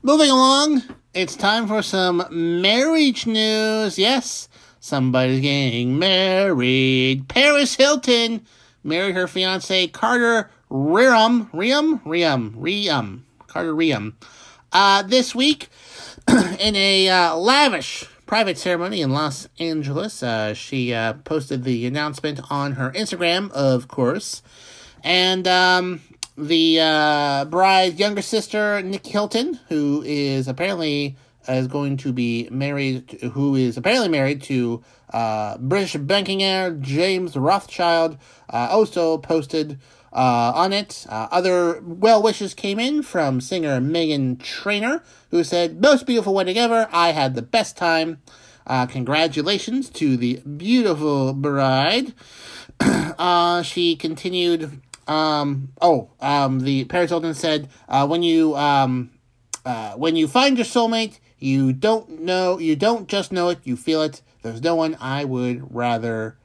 Moving 0.02 0.30
along, 0.30 0.82
it's 1.12 1.36
time 1.36 1.66
for 1.66 1.82
some 1.82 2.24
marriage 2.30 3.26
news. 3.26 3.98
Yes, 3.98 4.48
somebody's 4.78 5.40
getting 5.40 5.98
married. 5.98 7.28
Paris 7.28 7.76
Hilton 7.76 8.46
married 8.82 9.14
her 9.14 9.26
fiance 9.26 9.88
Carter 9.88 10.50
Reum. 10.70 11.50
Reum? 11.52 12.02
Reum. 12.04 12.54
Reum. 12.54 13.22
Carter 13.46 13.74
Reum. 13.74 14.14
Uh, 14.72 15.02
this 15.02 15.34
week 15.34 15.68
in 16.28 16.76
a 16.76 17.08
uh, 17.08 17.34
lavish 17.36 18.06
private 18.30 18.56
ceremony 18.56 19.00
in 19.00 19.10
Los 19.10 19.48
Angeles. 19.58 20.22
Uh, 20.22 20.54
she 20.54 20.94
uh, 20.94 21.14
posted 21.24 21.64
the 21.64 21.84
announcement 21.84 22.38
on 22.48 22.74
her 22.74 22.92
Instagram, 22.92 23.50
of 23.50 23.88
course. 23.88 24.40
And 25.02 25.48
um, 25.48 26.00
the 26.38 26.78
uh, 26.80 27.46
bride's 27.46 27.98
younger 27.98 28.22
sister, 28.22 28.80
Nick 28.82 29.04
Hilton, 29.04 29.58
who 29.68 30.04
is 30.06 30.46
apparently 30.46 31.16
is 31.48 31.66
going 31.66 31.96
to 31.96 32.12
be 32.12 32.48
married, 32.52 33.18
who 33.32 33.56
is 33.56 33.76
apparently 33.76 34.08
married 34.08 34.42
to 34.42 34.80
uh, 35.12 35.58
British 35.58 35.96
banking 35.96 36.40
heir 36.40 36.70
James 36.70 37.36
Rothschild, 37.36 38.16
uh, 38.48 38.68
also 38.70 39.18
posted 39.18 39.80
uh, 40.12 40.52
on 40.54 40.72
it. 40.72 41.06
Uh, 41.08 41.28
other 41.30 41.80
well 41.82 42.22
wishes 42.22 42.54
came 42.54 42.78
in 42.78 43.02
from 43.02 43.40
singer 43.40 43.80
Meghan 43.80 44.42
Trainor, 44.42 45.02
who 45.30 45.44
said, 45.44 45.80
Most 45.80 46.06
beautiful 46.06 46.34
wedding 46.34 46.58
ever. 46.58 46.88
I 46.92 47.12
had 47.12 47.34
the 47.34 47.42
best 47.42 47.76
time. 47.76 48.20
Uh, 48.66 48.86
congratulations 48.86 49.88
to 49.90 50.16
the 50.16 50.36
beautiful 50.40 51.32
bride. 51.32 52.14
uh, 52.80 53.62
she 53.62 53.96
continued, 53.96 54.80
um, 55.08 55.72
oh, 55.80 56.10
um, 56.20 56.60
the 56.60 56.84
Paris 56.84 57.10
Hilton 57.10 57.34
said, 57.34 57.68
uh, 57.88 58.06
when 58.06 58.22
you, 58.22 58.54
um, 58.56 59.10
uh, 59.64 59.94
when 59.94 60.14
you 60.14 60.28
find 60.28 60.56
your 60.56 60.66
soulmate, 60.66 61.18
you 61.38 61.72
don't 61.72 62.20
know, 62.20 62.58
you 62.58 62.76
don't 62.76 63.08
just 63.08 63.32
know 63.32 63.48
it, 63.48 63.58
you 63.64 63.76
feel 63.76 64.02
it. 64.02 64.22
There's 64.42 64.62
no 64.62 64.74
one 64.74 64.96
I 65.00 65.24
would 65.24 65.74
rather 65.74 66.36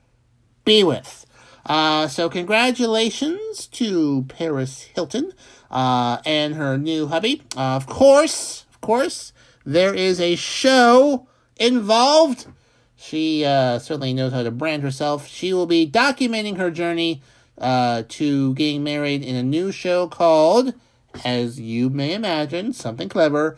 be 0.64 0.84
with. 0.84 1.26
Uh, 1.66 2.08
so 2.08 2.30
congratulations 2.30 3.68
to 3.68 4.24
Paris 4.28 4.84
Hilton 4.84 5.34
uh, 5.72 6.20
and 6.26 6.56
her 6.56 6.78
new 6.78 7.08
hubby. 7.08 7.42
Uh, 7.58 7.76
of 7.76 7.88
course, 7.88 8.66
of 8.70 8.82
course, 8.82 9.34
there 9.66 9.94
is 9.94 10.20
a 10.20 10.36
show 10.36 11.28
involved. 11.58 12.46
She 12.96 13.44
uh, 13.44 13.80
certainly 13.80 14.14
knows 14.14 14.32
how 14.32 14.44
to 14.44 14.52
brand 14.52 14.84
herself. 14.84 15.28
She 15.28 15.54
will 15.54 15.66
be 15.66 15.90
documenting 15.90 16.58
her 16.58 16.70
journey 16.70 17.22
uh, 17.58 18.04
to 18.10 18.54
getting 18.54 18.84
married 18.84 19.24
in 19.24 19.36
a 19.36 19.44
new 19.44 19.72
show 19.72 20.08
called, 20.08 20.74
as 21.24 21.60
you 21.60 21.90
may 21.90 22.14
imagine, 22.14 22.74
something 22.74 23.10
clever, 23.10 23.58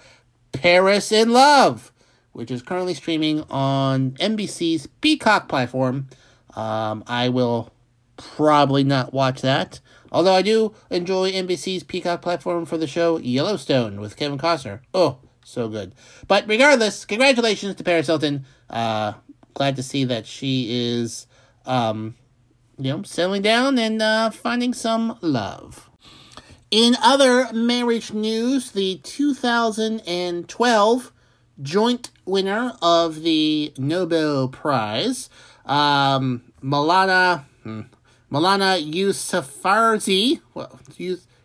Paris 0.53 1.11
in 1.11 1.31
Love, 1.31 1.91
which 2.31 2.51
is 2.51 2.61
currently 2.61 2.93
streaming 2.93 3.43
on 3.49 4.11
NBC's 4.11 4.87
Peacock 5.01 5.49
platform. 5.49 6.07
Um, 6.55 7.03
I 7.05 7.29
will 7.29 7.71
probably 8.17 8.83
not 8.83 9.13
watch 9.13 9.41
that. 9.41 9.79
Although 10.11 10.35
I 10.35 10.41
do 10.41 10.73
enjoy 10.89 11.31
NBC's 11.31 11.83
Peacock 11.83 12.21
platform 12.21 12.65
for 12.65 12.77
the 12.77 12.87
show 12.87 13.17
Yellowstone 13.17 13.99
with 13.99 14.15
Kevin 14.15 14.37
Costner. 14.37 14.79
Oh, 14.93 15.19
so 15.43 15.67
good. 15.67 15.93
But 16.27 16.47
regardless, 16.47 17.05
congratulations 17.05 17.75
to 17.75 17.83
Paris 17.83 18.07
Hilton. 18.07 18.45
Uh, 18.69 19.13
glad 19.53 19.75
to 19.75 19.83
see 19.83 20.05
that 20.05 20.25
she 20.25 20.67
is, 20.69 21.27
um, 21.65 22.15
you 22.77 22.91
know, 22.91 23.03
settling 23.03 23.41
down 23.41 23.77
and 23.77 24.01
uh, 24.01 24.29
finding 24.29 24.73
some 24.73 25.17
love. 25.21 25.89
In 26.69 26.97
other 27.01 27.51
marriage 27.53 28.11
news, 28.11 28.71
the 28.71 28.99
2012 29.03 31.13
joint 31.61 32.11
winner 32.25 32.73
of 32.81 33.23
the 33.23 33.73
Nobel 33.77 34.49
Prize, 34.49 35.29
um, 35.65 36.43
Malala, 36.61 37.45
hmm, 37.63 37.83
Malana 38.31 38.77
Yousafzai, 38.83 40.41
well, 40.53 40.79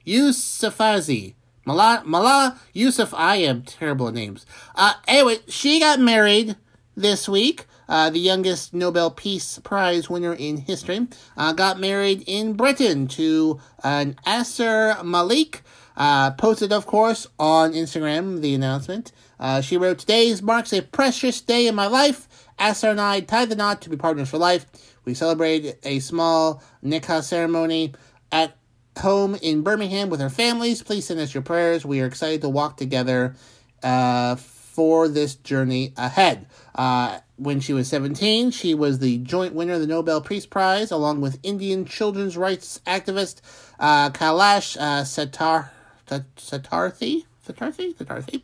Yousafzai, 0.06 1.34
Malala, 1.66 2.04
Malala 2.04 2.58
Yusuf, 2.72 3.14
I 3.14 3.36
am 3.36 3.62
terrible 3.62 4.08
at 4.08 4.14
names. 4.14 4.44
Uh, 4.74 4.94
anyway, 5.06 5.38
she 5.46 5.78
got 5.78 6.00
married 6.00 6.56
this 6.96 7.28
week. 7.28 7.66
Uh, 7.88 8.10
the 8.10 8.18
youngest 8.18 8.72
Nobel 8.74 9.10
Peace 9.10 9.58
Prize 9.62 10.08
winner 10.08 10.32
in 10.32 10.56
history, 10.56 11.06
uh, 11.36 11.52
got 11.52 11.78
married 11.78 12.24
in 12.26 12.54
Britain 12.54 13.06
to 13.08 13.60
an 13.84 14.16
Asser 14.24 14.96
Malik. 15.04 15.62
Uh, 15.94 16.30
posted, 16.32 16.72
of 16.72 16.86
course, 16.86 17.26
on 17.38 17.74
Instagram 17.74 18.40
the 18.40 18.54
announcement. 18.54 19.12
Uh, 19.38 19.60
she 19.60 19.76
wrote, 19.76 19.98
Today 19.98 20.34
marks 20.42 20.72
a 20.72 20.80
precious 20.80 21.40
day 21.40 21.66
in 21.66 21.74
my 21.74 21.86
life. 21.86 22.28
Asser 22.58 22.88
and 22.88 23.00
I 23.00 23.20
tied 23.20 23.50
the 23.50 23.56
knot 23.56 23.82
to 23.82 23.90
be 23.90 23.96
partners 23.96 24.30
for 24.30 24.38
life. 24.38 24.66
We 25.04 25.14
celebrated 25.14 25.78
a 25.82 25.98
small 25.98 26.62
nikah 26.84 27.22
ceremony 27.22 27.94
at 28.30 28.56
home 28.98 29.36
in 29.36 29.62
Birmingham 29.62 30.10
with 30.10 30.20
our 30.20 30.30
families. 30.30 30.82
Please 30.82 31.06
send 31.06 31.20
us 31.20 31.34
your 31.34 31.42
prayers. 31.42 31.84
We 31.84 32.00
are 32.00 32.06
excited 32.06 32.42
to 32.42 32.48
walk 32.48 32.76
together 32.76 33.34
uh, 33.82 34.36
for 34.36 35.08
this 35.08 35.34
journey 35.34 35.92
ahead. 35.96 36.46
Uh, 36.74 37.18
when 37.36 37.60
she 37.60 37.72
was 37.72 37.88
17, 37.88 38.50
she 38.52 38.74
was 38.74 38.98
the 38.98 39.18
joint 39.18 39.54
winner 39.54 39.74
of 39.74 39.80
the 39.80 39.86
Nobel 39.86 40.20
Peace 40.20 40.46
Prize, 40.46 40.90
along 40.90 41.20
with 41.20 41.38
Indian 41.42 41.84
children's 41.84 42.36
rights 42.36 42.80
activist 42.86 43.40
uh, 43.80 44.10
Kailash 44.10 44.76
uh, 44.78 45.02
Satar, 45.02 45.70
Satarthi? 46.06 47.24
Satarthi? 47.46 47.94
Satarthi? 47.94 48.42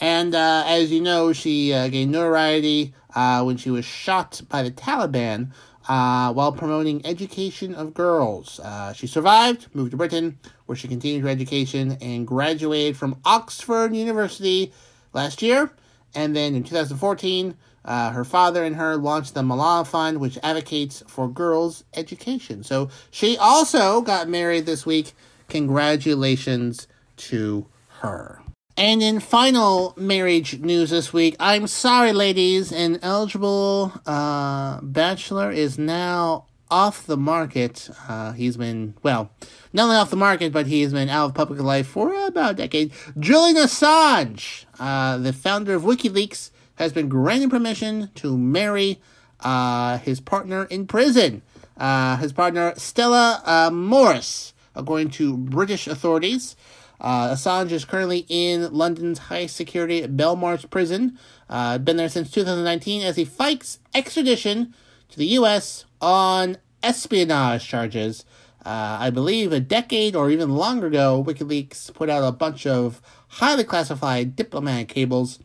And 0.00 0.34
uh, 0.34 0.64
as 0.66 0.92
you 0.92 1.00
know, 1.00 1.32
she 1.32 1.72
uh, 1.72 1.88
gained 1.88 2.12
notoriety 2.12 2.94
uh, 3.14 3.42
when 3.42 3.56
she 3.56 3.70
was 3.70 3.84
shot 3.84 4.40
by 4.48 4.62
the 4.62 4.70
Taliban 4.70 5.50
uh, 5.88 6.32
while 6.32 6.52
promoting 6.52 7.04
education 7.06 7.74
of 7.74 7.94
girls. 7.94 8.60
Uh, 8.60 8.92
she 8.92 9.06
survived, 9.06 9.66
moved 9.74 9.92
to 9.92 9.96
Britain, 9.96 10.38
where 10.66 10.76
she 10.76 10.86
continued 10.86 11.22
her 11.22 11.28
education 11.28 11.96
and 12.00 12.26
graduated 12.26 12.96
from 12.96 13.18
Oxford 13.24 13.94
University 13.94 14.72
last 15.12 15.40
year. 15.40 15.70
And 16.14 16.36
then 16.36 16.54
in 16.54 16.62
2014, 16.62 17.56
uh, 17.84 18.10
her 18.10 18.24
father 18.24 18.64
and 18.64 18.76
her 18.76 18.96
launched 18.96 19.34
the 19.34 19.42
Malala 19.42 19.86
Fund, 19.86 20.20
which 20.20 20.38
advocates 20.42 21.02
for 21.06 21.28
girls' 21.28 21.84
education. 21.94 22.62
So 22.62 22.90
she 23.10 23.38
also 23.38 24.02
got 24.02 24.28
married 24.28 24.66
this 24.66 24.84
week. 24.84 25.12
Congratulations 25.48 26.86
to 27.16 27.66
her. 28.00 28.42
And 28.78 29.02
in 29.02 29.18
final 29.18 29.92
marriage 29.96 30.60
news 30.60 30.90
this 30.90 31.12
week, 31.12 31.34
I'm 31.40 31.66
sorry, 31.66 32.12
ladies, 32.12 32.70
an 32.70 33.00
eligible 33.02 33.92
uh, 34.06 34.80
bachelor 34.82 35.50
is 35.50 35.78
now 35.78 36.46
off 36.70 37.04
the 37.04 37.16
market. 37.16 37.90
Uh, 38.08 38.30
he's 38.34 38.56
been, 38.56 38.94
well, 39.02 39.32
not 39.72 39.86
only 39.86 39.96
off 39.96 40.10
the 40.10 40.16
market, 40.16 40.52
but 40.52 40.68
he's 40.68 40.92
been 40.92 41.08
out 41.08 41.30
of 41.30 41.34
public 41.34 41.58
life 41.58 41.88
for 41.88 42.14
about 42.28 42.52
a 42.52 42.54
decade. 42.54 42.92
Julian 43.18 43.56
Assange, 43.56 44.66
uh, 44.78 45.18
the 45.18 45.32
founder 45.32 45.74
of 45.74 45.82
WikiLeaks, 45.82 46.52
has 46.76 46.92
been 46.92 47.08
granted 47.08 47.50
permission 47.50 48.10
to 48.14 48.38
marry 48.38 49.00
uh, 49.40 49.98
his 49.98 50.20
partner 50.20 50.66
in 50.66 50.86
prison. 50.86 51.42
Uh, 51.76 52.16
his 52.18 52.32
partner, 52.32 52.74
Stella 52.76 53.42
uh, 53.44 53.70
Moris, 53.70 54.52
according 54.76 55.10
to 55.10 55.36
British 55.36 55.88
authorities. 55.88 56.54
Uh, 57.00 57.30
Assange 57.30 57.70
is 57.70 57.84
currently 57.84 58.26
in 58.28 58.72
London's 58.72 59.18
high 59.18 59.46
security 59.46 60.06
Belmarsh 60.06 60.68
prison. 60.70 61.18
Uh, 61.48 61.78
been 61.78 61.96
there 61.96 62.08
since 62.08 62.30
2019 62.30 63.02
as 63.02 63.16
he 63.16 63.24
fights 63.24 63.78
extradition 63.94 64.74
to 65.08 65.18
the 65.18 65.26
U.S. 65.26 65.84
on 66.00 66.58
espionage 66.82 67.66
charges. 67.66 68.24
Uh, 68.64 68.98
I 69.00 69.10
believe 69.10 69.52
a 69.52 69.60
decade 69.60 70.16
or 70.16 70.30
even 70.30 70.56
longer 70.56 70.88
ago, 70.88 71.24
WikiLeaks 71.26 71.94
put 71.94 72.10
out 72.10 72.24
a 72.24 72.32
bunch 72.32 72.66
of 72.66 73.00
highly 73.28 73.64
classified 73.64 74.36
diplomatic 74.36 74.88
cables. 74.88 75.38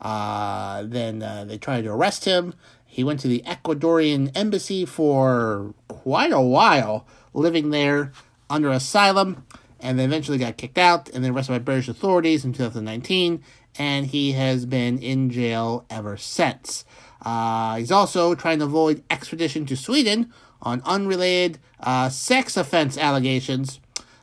Uh, 0.00 0.82
then 0.84 1.22
uh, 1.22 1.44
they 1.44 1.58
tried 1.58 1.82
to 1.84 1.92
arrest 1.92 2.24
him. 2.24 2.54
He 2.84 3.04
went 3.04 3.20
to 3.20 3.28
the 3.28 3.42
Ecuadorian 3.46 4.30
embassy 4.34 4.84
for 4.84 5.74
quite 5.88 6.32
a 6.32 6.40
while, 6.40 7.06
living 7.32 7.70
there 7.70 8.12
under 8.48 8.70
asylum 8.70 9.44
and 9.84 9.98
then 9.98 10.06
eventually 10.06 10.38
got 10.38 10.56
kicked 10.56 10.78
out 10.78 11.10
and 11.10 11.22
then 11.22 11.32
arrested 11.32 11.52
by 11.52 11.58
British 11.58 11.88
authorities 11.88 12.44
in 12.44 12.54
2019, 12.54 13.44
and 13.78 14.06
he 14.06 14.32
has 14.32 14.64
been 14.64 14.98
in 14.98 15.28
jail 15.28 15.84
ever 15.90 16.16
since. 16.16 16.84
Uh, 17.22 17.76
he's 17.76 17.92
also 17.92 18.34
trying 18.34 18.58
to 18.58 18.64
avoid 18.64 19.04
extradition 19.10 19.66
to 19.66 19.76
Sweden 19.76 20.32
on 20.62 20.82
unrelated 20.86 21.58
uh, 21.80 22.08
sex 22.08 22.56
offense 22.56 22.96
allegations. 22.96 23.78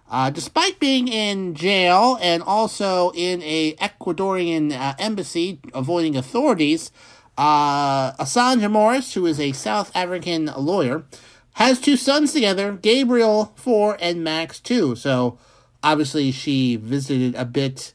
Uh, 0.10 0.30
despite 0.30 0.80
being 0.80 1.08
in 1.08 1.54
jail 1.54 2.18
and 2.22 2.44
also 2.44 3.12
in 3.12 3.42
a 3.44 3.74
Ecuadorian 3.76 4.74
uh, 4.74 4.94
embassy 5.00 5.60
avoiding 5.74 6.18
authorities, 6.18 6.92
uh, 7.38 8.12
Assange 8.14 8.70
Moris, 8.70 9.14
who 9.14 9.26
is 9.26 9.40
a 9.40 9.52
South 9.54 9.92
African 9.96 10.48
lawyer, 10.58 11.06
has 11.54 11.80
two 11.80 11.96
sons 11.96 12.34
together, 12.34 12.74
Gabriel 12.74 13.54
4 13.56 13.98
and 14.02 14.24
Max 14.24 14.60
2. 14.60 14.96
So 14.96 15.38
obviously 15.84 16.32
she 16.32 16.76
visited 16.76 17.36
a 17.36 17.46
bit 17.46 17.94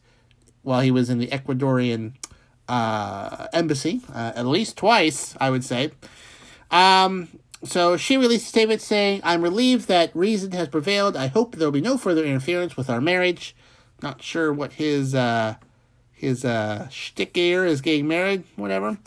while 0.63 0.81
he 0.81 0.91
was 0.91 1.11
in 1.11 1.19
the 1.19 1.29
Ecuadorian 1.29 2.13
uh, 2.69 3.47
embassy, 3.53 4.01
uh, 4.13 4.33
at 4.35 4.47
least 4.47 4.77
twice, 4.77 5.37
I 5.41 5.51
would 5.51 5.65
say. 5.65 5.93
Um, 6.71 7.29
so 7.65 7.97
she 7.97 8.17
released 8.17 8.47
a 8.47 8.49
statement 8.49 8.81
saying, 8.81 9.21
I'm 9.25 9.43
relieved 9.43 9.89
that 9.89 10.15
reason 10.15 10.53
has 10.53 10.69
prevailed. 10.69 11.17
I 11.17 11.29
hope 11.29 11.57
there 11.57 11.67
will 11.67 11.73
be 11.73 11.81
no 11.81 11.97
further 11.97 12.25
interference 12.25 12.77
with 12.77 12.91
our 12.91 13.01
marriage. 13.01 13.55
Not 14.03 14.23
sure 14.23 14.53
what 14.53 14.75
his 14.75 15.15
uh, 15.15 15.55
his 16.13 16.45
uh, 16.45 16.89
shtick 16.91 17.33
getting 17.33 18.09
married, 18.09 18.45
whatever. 18.57 18.99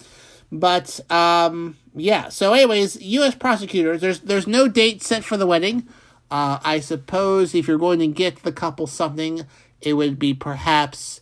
But 0.51 0.99
um, 1.11 1.77
yeah. 1.95 2.29
So, 2.29 2.53
anyways, 2.53 2.99
U.S. 3.01 3.35
prosecutors. 3.35 4.01
There's 4.01 4.21
there's 4.21 4.47
no 4.47 4.67
date 4.67 5.03
set 5.03 5.23
for 5.23 5.37
the 5.37 5.45
wedding. 5.45 5.87
Uh, 6.31 6.59
I 6.63 6.79
suppose 6.79 7.55
if 7.55 7.67
you're 7.67 7.77
going 7.77 7.99
to 7.99 8.07
get 8.07 8.43
the 8.43 8.51
couple 8.51 8.87
something, 8.87 9.45
it 9.81 9.93
would 9.93 10.19
be 10.19 10.33
perhaps 10.33 11.21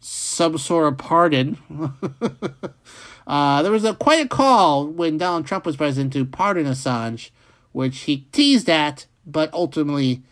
some 0.00 0.58
sort 0.58 0.92
of 0.92 0.98
pardon. 0.98 1.58
uh, 3.26 3.62
there 3.62 3.72
was 3.72 3.84
a 3.84 3.94
quite 3.94 4.24
a 4.24 4.28
call 4.28 4.86
when 4.86 5.18
Donald 5.18 5.46
Trump 5.46 5.66
was 5.66 5.76
president 5.76 6.12
to 6.14 6.24
pardon 6.24 6.66
Assange, 6.66 7.30
which 7.72 8.00
he 8.00 8.26
teased 8.32 8.68
at, 8.68 9.06
but 9.26 9.52
ultimately 9.52 10.22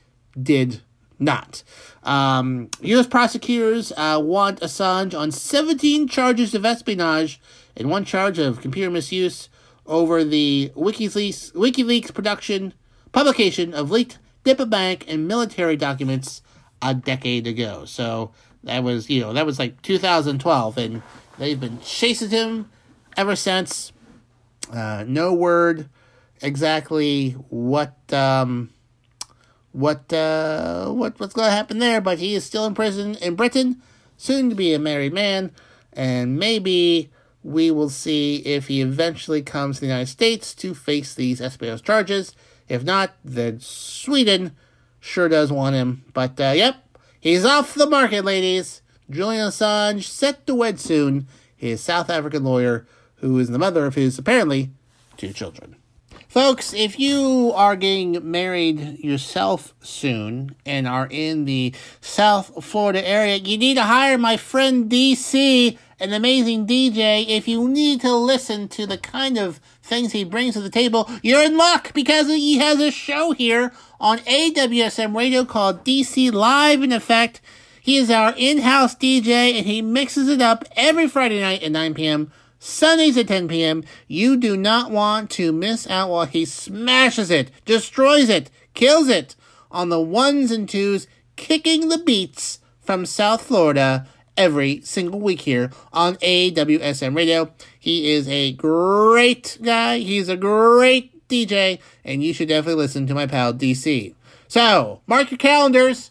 did 0.41 0.81
not. 1.19 1.63
Um, 2.03 2.71
U.S. 2.81 3.07
prosecutors 3.07 3.93
uh, 3.97 4.19
want 4.23 4.61
Assange 4.61 5.19
on 5.19 5.31
17 5.31 6.09
charges 6.09 6.55
of 6.55 6.65
espionage 6.65 7.41
and 7.77 7.91
one 7.91 8.05
charge 8.05 8.39
of 8.39 8.61
computer 8.61 8.91
misuse 8.91 9.49
over 9.87 10.25
the 10.25 10.73
WikiLeaks, 10.75 11.53
WikiLeaks 11.53 12.15
production 12.15 12.73
publication 13.13 13.75
of 13.75 13.91
leaked 13.91 14.19
diplomatic 14.45 15.11
and 15.11 15.29
military 15.29 15.77
documents 15.77 16.43
a 16.83 16.95
decade 16.95 17.47
ago. 17.47 17.85
So 17.85 18.33
that 18.65 18.83
was, 18.83 19.11
you 19.11 19.21
know, 19.21 19.33
that 19.33 19.47
was 19.47 19.59
like 19.59 19.81
2012, 19.83 20.79
and 20.79 21.03
they've 21.39 21.61
been 21.61 21.81
chasing 21.81 22.31
him 22.31 22.71
ever 23.17 23.37
since. 23.37 23.93
Uh, 24.73 25.05
no 25.07 25.35
word 25.35 25.89
exactly 26.43 27.33
what 27.49 27.97
um, 28.13 28.71
what 29.73 30.13
uh, 30.13 30.91
what 30.91 31.19
what's 31.19 31.35
going 31.35 31.49
to 31.49 31.55
happen 31.55 31.79
there, 31.79 32.01
but 32.01 32.19
he 32.19 32.35
is 32.35 32.45
still 32.45 32.67
in 32.67 32.75
prison 32.75 33.15
in 33.17 33.35
Britain, 33.35 33.83
soon 34.17 34.51
to 34.51 34.55
be 34.55 34.73
a 34.73 34.79
married 34.79 35.13
man, 35.13 35.53
and 35.93 36.39
maybe 36.39 37.11
we 37.43 37.71
will 37.71 37.89
see 37.89 38.37
if 38.37 38.69
he 38.69 38.81
eventually 38.81 39.43
comes 39.43 39.77
to 39.77 39.81
the 39.81 39.87
United 39.87 40.09
States 40.09 40.55
to 40.55 40.75
face 40.75 41.15
these 41.15 41.41
espionage 41.41 41.83
charges. 41.83 42.35
If 42.71 42.85
not, 42.85 43.17
then 43.25 43.59
Sweden 43.59 44.53
sure 45.01 45.29
does 45.29 45.51
want 45.51 45.75
him. 45.75 46.05
But 46.15 46.41
uh, 46.41 46.53
yep, 46.55 46.77
he's 47.21 47.45
off 47.45 47.75
the 47.75 47.85
market, 47.85 48.25
ladies. 48.25 48.81
Julian 49.11 49.49
Assange 49.49 50.05
set 50.05 50.47
to 50.47 50.55
wed 50.55 50.79
soon. 50.79 51.27
His 51.57 51.83
South 51.83 52.09
African 52.09 52.45
lawyer, 52.45 52.87
who 53.17 53.37
is 53.41 53.49
the 53.49 53.59
mother 53.59 53.87
of 53.87 53.97
his 53.97 54.21
apparently 54.21 54.71
two 55.17 55.33
children. 55.33 55.77
Folks, 56.31 56.73
if 56.73 57.01
you 57.01 57.51
are 57.57 57.75
getting 57.75 58.31
married 58.31 59.01
yourself 59.01 59.75
soon 59.81 60.55
and 60.65 60.87
are 60.87 61.09
in 61.11 61.45
the 61.45 61.75
South 62.01 62.65
Florida 62.65 63.05
area, 63.05 63.35
you 63.35 63.59
need 63.59 63.75
to 63.75 63.83
hire 63.83 64.17
my 64.17 64.37
friend 64.37 64.89
DC, 64.89 65.77
an 65.99 66.13
amazing 66.13 66.69
DJ. 66.69 67.27
If 67.29 67.49
you 67.49 67.69
need 67.69 68.01
to 68.03 68.15
listen 68.15 68.69
to 68.69 68.87
the 68.87 68.97
kind 68.97 69.39
of 69.39 69.59
things 69.83 70.13
he 70.13 70.23
brings 70.23 70.55
to 70.55 70.61
the 70.61 70.71
table, 70.71 71.11
you're 71.21 71.43
in 71.43 71.57
luck 71.57 71.93
because 71.95 72.29
he 72.29 72.59
has 72.59 72.79
a 72.79 72.93
show 72.93 73.33
here 73.33 73.73
on 73.99 74.19
AWSM 74.19 75.17
radio 75.17 75.45
called 75.45 75.85
DC 75.85 76.33
Live 76.33 76.85
in 76.85 76.93
Effect. 76.93 77.41
He 77.83 77.97
is 77.97 78.09
our 78.09 78.35
in-house 78.37 78.95
DJ 78.95 79.59
and 79.59 79.67
he 79.67 79.83
mixes 79.83 80.29
it 80.29 80.41
up 80.41 80.65
every 80.77 81.09
Friday 81.09 81.41
night 81.41 81.65
at 81.65 81.73
9 81.73 81.93
p.m. 81.95 82.31
Sundays 82.63 83.17
at 83.17 83.27
10 83.27 83.49
p.m. 83.49 83.83
You 84.07 84.37
do 84.37 84.55
not 84.55 84.91
want 84.91 85.31
to 85.31 85.51
miss 85.51 85.89
out 85.89 86.11
while 86.11 86.27
he 86.27 86.45
smashes 86.45 87.31
it, 87.31 87.51
destroys 87.65 88.29
it, 88.29 88.51
kills 88.75 89.09
it 89.09 89.35
on 89.71 89.89
the 89.89 90.01
ones 90.01 90.51
and 90.51 90.69
twos, 90.69 91.07
kicking 91.37 91.89
the 91.89 91.99
beats 91.99 92.61
from 92.83 93.07
South 93.07 93.43
Florida 93.43 94.07
every 94.37 94.83
single 94.83 95.21
week 95.21 95.41
here 95.41 95.71
on 95.91 96.17
AWSM 96.17 97.17
Radio. 97.17 97.51
He 97.79 98.13
is 98.13 98.29
a 98.29 98.53
great 98.53 99.57
guy. 99.63 99.99
He's 99.99 100.29
a 100.29 100.37
great 100.37 101.27
DJ, 101.29 101.81
and 102.05 102.23
you 102.23 102.35
should 102.35 102.49
definitely 102.49 102.83
listen 102.83 103.07
to 103.07 103.15
my 103.15 103.27
pal 103.27 103.55
DC. 103.55 104.15
So, 104.49 105.01
mark 105.07 105.31
your 105.31 105.39
calendars. 105.39 106.11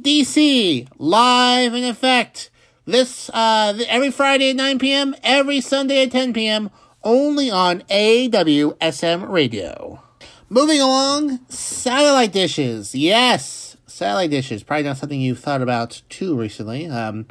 DC, 0.00 0.88
live 0.98 1.72
in 1.72 1.84
effect 1.84 2.50
this 2.86 3.30
uh, 3.30 3.78
every 3.88 4.10
Friday 4.10 4.50
at 4.50 4.56
9 4.56 4.78
p.m., 4.78 5.14
every 5.22 5.60
Sunday 5.60 6.02
at 6.02 6.12
10 6.12 6.32
p.m., 6.32 6.70
only 7.02 7.50
on 7.50 7.80
AWSM 7.82 9.28
Radio. 9.28 10.02
Moving 10.48 10.80
along, 10.80 11.40
satellite 11.48 12.32
dishes. 12.32 12.94
Yes, 12.94 13.76
satellite 13.86 14.30
dishes. 14.30 14.62
Probably 14.62 14.84
not 14.84 14.96
something 14.96 15.20
you've 15.20 15.40
thought 15.40 15.62
about 15.62 16.02
too 16.08 16.36
recently. 16.36 16.86
Um, 16.86 17.26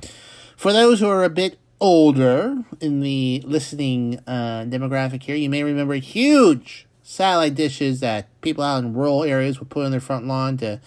for 0.57 0.73
those 0.73 0.99
who 0.99 1.07
are 1.07 1.23
a 1.23 1.29
bit 1.29 1.57
older 1.79 2.63
in 2.79 3.01
the 3.01 3.43
listening 3.45 4.19
uh, 4.25 4.65
demographic 4.67 5.23
here, 5.23 5.35
you 5.35 5.49
may 5.49 5.63
remember 5.63 5.95
huge 5.95 6.87
satellite 7.03 7.55
dishes 7.55 7.99
that 7.99 8.27
people 8.41 8.63
out 8.63 8.83
in 8.83 8.93
rural 8.93 9.23
areas 9.23 9.59
would 9.59 9.69
put 9.69 9.85
on 9.85 9.91
their 9.91 9.99
front 9.99 10.25
lawn 10.25 10.57
to 10.57 10.79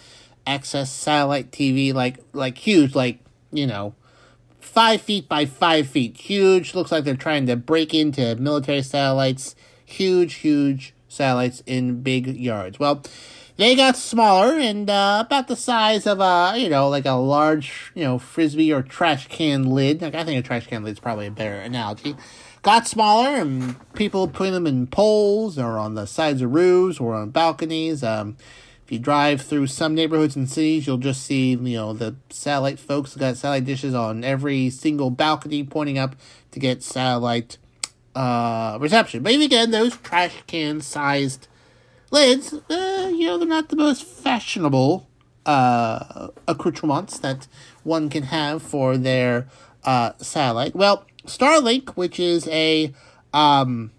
access 0.46 0.90
satellite 0.90 1.50
TV, 1.50 1.92
like 1.92 2.18
like 2.32 2.58
huge, 2.58 2.94
like 2.94 3.20
you 3.52 3.66
know 3.66 3.94
five 4.66 5.00
feet 5.00 5.28
by 5.28 5.46
five 5.46 5.88
feet. 5.88 6.16
Huge. 6.18 6.74
Looks 6.74 6.92
like 6.92 7.04
they're 7.04 7.16
trying 7.16 7.46
to 7.46 7.56
break 7.56 7.94
into 7.94 8.36
military 8.36 8.82
satellites. 8.82 9.54
Huge, 9.84 10.34
huge 10.34 10.94
satellites 11.08 11.62
in 11.66 12.02
big 12.02 12.26
yards. 12.26 12.78
Well, 12.78 13.02
they 13.56 13.74
got 13.74 13.96
smaller 13.96 14.58
and 14.58 14.90
uh, 14.90 15.22
about 15.24 15.48
the 15.48 15.56
size 15.56 16.06
of 16.06 16.20
a, 16.20 16.54
you 16.56 16.68
know, 16.68 16.88
like 16.88 17.06
a 17.06 17.12
large, 17.12 17.90
you 17.94 18.04
know, 18.04 18.18
frisbee 18.18 18.72
or 18.72 18.82
trash 18.82 19.28
can 19.28 19.64
lid. 19.70 20.02
Like 20.02 20.14
I 20.14 20.24
think 20.24 20.38
a 20.38 20.46
trash 20.46 20.66
can 20.66 20.84
lid 20.84 20.92
is 20.92 21.00
probably 21.00 21.26
a 21.26 21.30
better 21.30 21.54
analogy. 21.54 22.16
Got 22.62 22.86
smaller 22.86 23.36
and 23.36 23.76
people 23.94 24.28
putting 24.28 24.52
them 24.52 24.66
in 24.66 24.88
poles 24.88 25.58
or 25.58 25.78
on 25.78 25.94
the 25.94 26.04
sides 26.06 26.42
of 26.42 26.52
roofs 26.52 27.00
or 27.00 27.14
on 27.14 27.30
balconies. 27.30 28.02
Um, 28.02 28.36
if 28.86 28.92
you 28.92 29.00
drive 29.00 29.42
through 29.42 29.66
some 29.66 29.96
neighborhoods 29.96 30.36
and 30.36 30.48
cities, 30.48 30.86
you'll 30.86 30.96
just 30.96 31.24
see, 31.24 31.50
you 31.50 31.76
know, 31.76 31.92
the 31.92 32.14
satellite 32.30 32.78
folks 32.78 33.16
got 33.16 33.36
satellite 33.36 33.64
dishes 33.64 33.96
on 33.96 34.22
every 34.22 34.70
single 34.70 35.10
balcony 35.10 35.64
pointing 35.64 35.98
up 35.98 36.14
to 36.52 36.60
get 36.60 36.84
satellite 36.84 37.58
uh, 38.14 38.78
reception. 38.80 39.24
But 39.24 39.34
again, 39.34 39.72
those 39.72 39.96
trash 39.96 40.40
can 40.46 40.80
sized 40.80 41.48
lids, 42.12 42.52
uh, 42.52 43.10
you 43.12 43.26
know, 43.26 43.38
they're 43.38 43.48
not 43.48 43.70
the 43.70 43.76
most 43.76 44.04
fashionable 44.04 45.08
uh, 45.44 46.28
accoutrements 46.46 47.18
that 47.18 47.48
one 47.82 48.08
can 48.08 48.22
have 48.22 48.62
for 48.62 48.96
their 48.96 49.48
uh, 49.82 50.12
satellite. 50.18 50.76
Well, 50.76 51.04
Starlink, 51.24 51.96
which 51.96 52.20
is 52.20 52.46
a 52.46 52.94
um, 53.34 53.90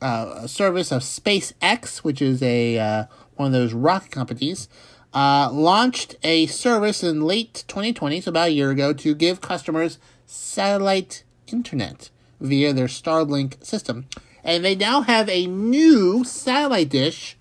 uh, 0.00 0.46
service 0.46 0.92
of 0.92 1.02
SpaceX, 1.02 1.98
which 1.98 2.22
is 2.22 2.44
a 2.44 2.78
uh, 2.78 3.04
one 3.36 3.46
of 3.46 3.52
those 3.52 3.72
rocket 3.72 4.10
companies, 4.10 4.68
uh, 5.14 5.50
launched 5.50 6.16
a 6.22 6.46
service 6.46 7.02
in 7.02 7.22
late 7.22 7.64
2020, 7.68 8.20
so 8.20 8.30
about 8.30 8.48
a 8.48 8.52
year 8.52 8.70
ago, 8.70 8.92
to 8.92 9.14
give 9.14 9.40
customers 9.40 9.98
satellite 10.26 11.22
internet 11.46 12.10
via 12.40 12.72
their 12.72 12.86
Starlink 12.86 13.64
system. 13.64 14.06
And 14.44 14.64
they 14.64 14.74
now 14.74 15.02
have 15.02 15.28
a 15.28 15.46
new 15.46 16.24
satellite 16.24 16.90
dish 16.90 17.36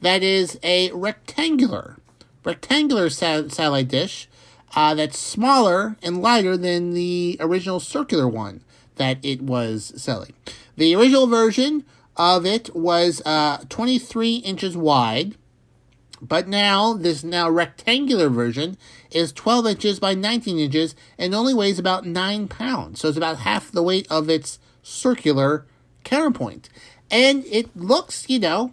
that 0.00 0.22
is 0.22 0.58
a 0.62 0.90
rectangular, 0.92 1.96
rectangular 2.44 3.10
satellite 3.10 3.88
dish 3.88 4.28
uh, 4.74 4.94
that's 4.94 5.18
smaller 5.18 5.96
and 6.02 6.22
lighter 6.22 6.56
than 6.56 6.92
the 6.92 7.36
original 7.40 7.80
circular 7.80 8.28
one 8.28 8.62
that 8.96 9.18
it 9.22 9.42
was 9.42 9.92
selling. 9.96 10.32
The 10.76 10.94
original 10.94 11.26
version 11.26 11.84
of 12.16 12.44
it 12.44 12.74
was 12.74 13.22
uh, 13.24 13.64
23 13.68 14.36
inches 14.36 14.76
wide 14.76 15.36
but 16.22 16.46
now, 16.46 16.92
this 16.92 17.24
now 17.24 17.48
rectangular 17.48 18.28
version 18.28 18.76
is 19.10 19.32
12 19.32 19.66
inches 19.66 20.00
by 20.00 20.14
19 20.14 20.58
inches 20.58 20.94
and 21.18 21.34
only 21.34 21.54
weighs 21.54 21.78
about 21.78 22.06
9 22.06 22.48
pounds. 22.48 23.00
So 23.00 23.08
it's 23.08 23.16
about 23.16 23.38
half 23.38 23.72
the 23.72 23.82
weight 23.82 24.06
of 24.10 24.28
its 24.28 24.58
circular 24.82 25.66
counterpoint. 26.04 26.68
And 27.10 27.44
it 27.46 27.74
looks, 27.76 28.28
you 28.28 28.38
know, 28.38 28.72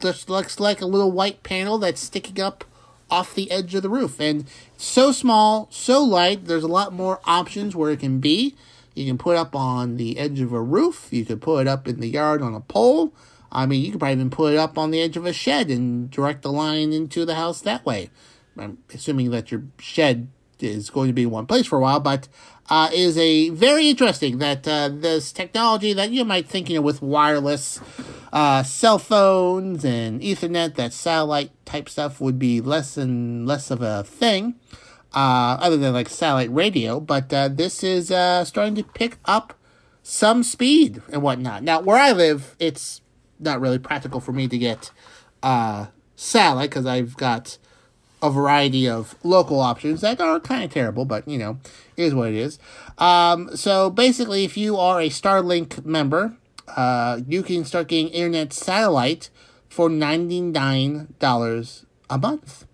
just 0.00 0.28
looks 0.28 0.58
like 0.58 0.80
a 0.80 0.86
little 0.86 1.12
white 1.12 1.42
panel 1.42 1.78
that's 1.78 2.00
sticking 2.00 2.40
up 2.40 2.64
off 3.10 3.34
the 3.34 3.50
edge 3.50 3.74
of 3.74 3.82
the 3.82 3.88
roof. 3.88 4.18
And 4.18 4.46
so 4.76 5.12
small, 5.12 5.68
so 5.70 6.02
light, 6.02 6.46
there's 6.46 6.64
a 6.64 6.68
lot 6.68 6.92
more 6.92 7.20
options 7.24 7.76
where 7.76 7.90
it 7.90 8.00
can 8.00 8.18
be. 8.18 8.54
You 8.94 9.06
can 9.06 9.18
put 9.18 9.36
up 9.36 9.54
on 9.54 9.98
the 9.98 10.18
edge 10.18 10.40
of 10.40 10.52
a 10.52 10.60
roof, 10.60 11.08
you 11.10 11.24
could 11.24 11.42
put 11.42 11.60
it 11.60 11.68
up 11.68 11.86
in 11.86 12.00
the 12.00 12.08
yard 12.08 12.40
on 12.40 12.54
a 12.54 12.60
pole. 12.60 13.12
I 13.50 13.66
mean, 13.66 13.84
you 13.84 13.92
could 13.92 14.00
probably 14.00 14.14
even 14.14 14.30
put 14.30 14.54
it 14.54 14.58
up 14.58 14.76
on 14.76 14.90
the 14.90 15.00
edge 15.00 15.16
of 15.16 15.26
a 15.26 15.32
shed 15.32 15.70
and 15.70 16.10
direct 16.10 16.42
the 16.42 16.52
line 16.52 16.92
into 16.92 17.24
the 17.24 17.36
house 17.36 17.60
that 17.62 17.84
way. 17.84 18.10
I'm 18.58 18.78
assuming 18.92 19.30
that 19.30 19.50
your 19.50 19.64
shed 19.78 20.28
is 20.60 20.90
going 20.90 21.08
to 21.08 21.12
be 21.12 21.26
one 21.26 21.46
place 21.46 21.66
for 21.66 21.78
a 21.78 21.82
while, 21.82 22.00
but 22.00 22.28
uh, 22.68 22.90
is 22.92 23.16
a 23.18 23.50
very 23.50 23.88
interesting 23.88 24.38
that 24.38 24.66
uh, 24.66 24.88
this 24.88 25.32
technology 25.32 25.92
that 25.92 26.10
you 26.10 26.24
might 26.24 26.48
think, 26.48 26.68
you 26.68 26.76
know, 26.76 26.82
with 26.82 27.02
wireless 27.02 27.80
uh, 28.32 28.62
cell 28.62 28.98
phones 28.98 29.84
and 29.84 30.20
Ethernet, 30.20 30.74
that 30.74 30.92
satellite 30.92 31.52
type 31.64 31.88
stuff 31.88 32.20
would 32.20 32.38
be 32.38 32.60
less 32.60 32.96
and 32.96 33.46
less 33.46 33.70
of 33.70 33.82
a 33.82 34.02
thing, 34.04 34.54
uh, 35.14 35.58
other 35.60 35.76
than 35.76 35.92
like 35.92 36.08
satellite 36.08 36.52
radio. 36.52 36.98
But 37.00 37.32
uh, 37.32 37.48
this 37.48 37.84
is 37.84 38.10
uh, 38.10 38.44
starting 38.44 38.74
to 38.76 38.84
pick 38.84 39.18
up 39.26 39.54
some 40.02 40.42
speed 40.42 41.02
and 41.12 41.22
whatnot. 41.22 41.62
Now, 41.62 41.80
where 41.80 41.98
I 41.98 42.12
live, 42.12 42.56
it's 42.58 43.00
not 43.38 43.60
really 43.60 43.78
practical 43.78 44.20
for 44.20 44.32
me 44.32 44.48
to 44.48 44.58
get 44.58 44.90
uh, 45.42 45.86
satellite 46.16 46.70
because 46.70 46.86
I've 46.86 47.16
got 47.16 47.58
a 48.22 48.30
variety 48.30 48.88
of 48.88 49.14
local 49.22 49.60
options 49.60 50.00
that 50.00 50.20
are 50.20 50.40
kind 50.40 50.64
of 50.64 50.72
terrible, 50.72 51.04
but 51.04 51.28
you 51.28 51.38
know, 51.38 51.58
it 51.96 52.04
is 52.04 52.14
what 52.14 52.28
it 52.28 52.34
is. 52.34 52.58
Um, 52.98 53.54
so 53.56 53.90
basically, 53.90 54.44
if 54.44 54.56
you 54.56 54.76
are 54.76 55.00
a 55.00 55.08
Starlink 55.08 55.84
member, 55.84 56.36
uh, 56.68 57.20
you 57.26 57.42
can 57.42 57.64
start 57.64 57.88
getting 57.88 58.08
internet 58.08 58.52
satellite 58.52 59.30
for 59.68 59.88
$99 59.88 61.84
a 62.08 62.18
month. 62.18 62.66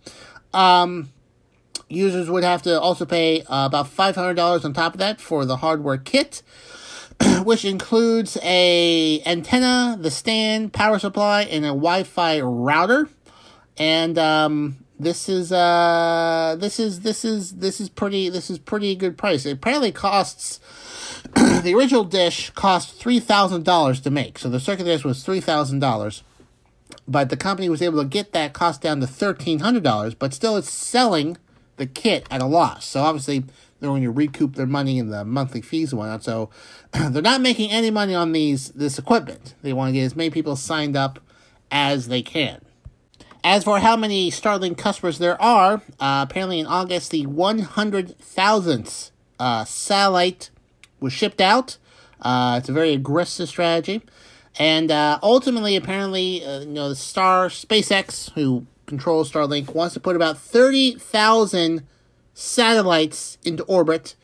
Um, 0.54 1.10
users 1.88 2.30
would 2.30 2.44
have 2.44 2.62
to 2.62 2.80
also 2.80 3.04
pay 3.04 3.42
uh, 3.42 3.66
about 3.66 3.86
$500 3.86 4.64
on 4.64 4.72
top 4.72 4.94
of 4.94 4.98
that 4.98 5.20
for 5.20 5.44
the 5.44 5.58
hardware 5.58 5.98
kit. 5.98 6.42
which 7.44 7.64
includes 7.64 8.38
a 8.42 9.22
antenna, 9.24 9.96
the 10.00 10.10
stand, 10.10 10.72
power 10.72 10.98
supply, 10.98 11.42
and 11.42 11.64
a 11.64 11.68
Wi-Fi 11.68 12.40
router. 12.40 13.08
And 13.78 14.18
um, 14.18 14.76
this 14.98 15.28
is 15.28 15.52
uh, 15.52 16.56
this 16.58 16.78
is 16.78 17.00
this 17.00 17.24
is 17.24 17.56
this 17.56 17.80
is 17.80 17.88
pretty 17.88 18.28
this 18.28 18.50
is 18.50 18.58
pretty 18.58 18.94
good 18.94 19.18
price. 19.18 19.44
It 19.44 19.52
apparently 19.52 19.92
costs 19.92 20.60
the 21.34 21.74
original 21.76 22.04
dish 22.04 22.50
cost 22.50 22.94
three 22.96 23.20
thousand 23.20 23.64
dollars 23.64 24.00
to 24.02 24.10
make, 24.10 24.38
so 24.38 24.48
the 24.48 24.60
circuit 24.60 24.84
dish 24.84 25.04
was 25.04 25.24
three 25.24 25.40
thousand 25.40 25.80
dollars. 25.80 26.22
But 27.08 27.30
the 27.30 27.36
company 27.36 27.68
was 27.68 27.82
able 27.82 28.00
to 28.02 28.08
get 28.08 28.32
that 28.32 28.52
cost 28.52 28.80
down 28.80 29.00
to 29.00 29.06
thirteen 29.06 29.60
hundred 29.60 29.82
dollars, 29.82 30.14
but 30.14 30.32
still 30.32 30.56
it's 30.56 30.70
selling 30.70 31.36
the 31.76 31.86
kit 31.86 32.26
at 32.30 32.40
a 32.40 32.46
loss. 32.46 32.84
So 32.84 33.00
obviously 33.00 33.44
they're 33.82 33.90
going 33.90 34.02
to 34.04 34.12
recoup 34.12 34.54
their 34.54 34.66
money 34.66 34.98
in 34.98 35.08
the 35.08 35.24
monthly 35.24 35.60
fees 35.60 35.90
and 35.90 35.98
whatnot. 35.98 36.22
So 36.22 36.50
they're 36.92 37.20
not 37.20 37.40
making 37.40 37.72
any 37.72 37.90
money 37.90 38.14
on 38.14 38.30
these 38.30 38.68
this 38.70 38.96
equipment. 38.96 39.56
They 39.62 39.72
want 39.72 39.88
to 39.88 39.92
get 39.92 40.04
as 40.04 40.14
many 40.14 40.30
people 40.30 40.54
signed 40.54 40.96
up 40.96 41.18
as 41.72 42.06
they 42.06 42.22
can. 42.22 42.60
As 43.42 43.64
for 43.64 43.80
how 43.80 43.96
many 43.96 44.30
Starlink 44.30 44.78
customers 44.78 45.18
there 45.18 45.40
are, 45.42 45.82
uh, 45.98 46.24
apparently 46.28 46.60
in 46.60 46.66
August 46.66 47.10
the 47.10 47.26
100,000th 47.26 49.10
uh, 49.40 49.64
satellite 49.64 50.50
was 51.00 51.12
shipped 51.12 51.40
out. 51.40 51.76
Uh, 52.20 52.58
it's 52.60 52.68
a 52.68 52.72
very 52.72 52.92
aggressive 52.92 53.48
strategy. 53.48 54.00
And 54.60 54.92
uh, 54.92 55.18
ultimately, 55.24 55.74
apparently, 55.74 56.44
uh, 56.44 56.60
you 56.60 56.66
know, 56.66 56.88
the 56.90 56.94
Star 56.94 57.48
SpaceX, 57.48 58.30
who 58.34 58.64
controls 58.86 59.32
Starlink, 59.32 59.74
wants 59.74 59.94
to 59.94 60.00
put 60.00 60.14
about 60.14 60.38
30,000 60.38 61.84
satellites 62.34 63.38
into 63.44 63.62
orbit 63.64 64.14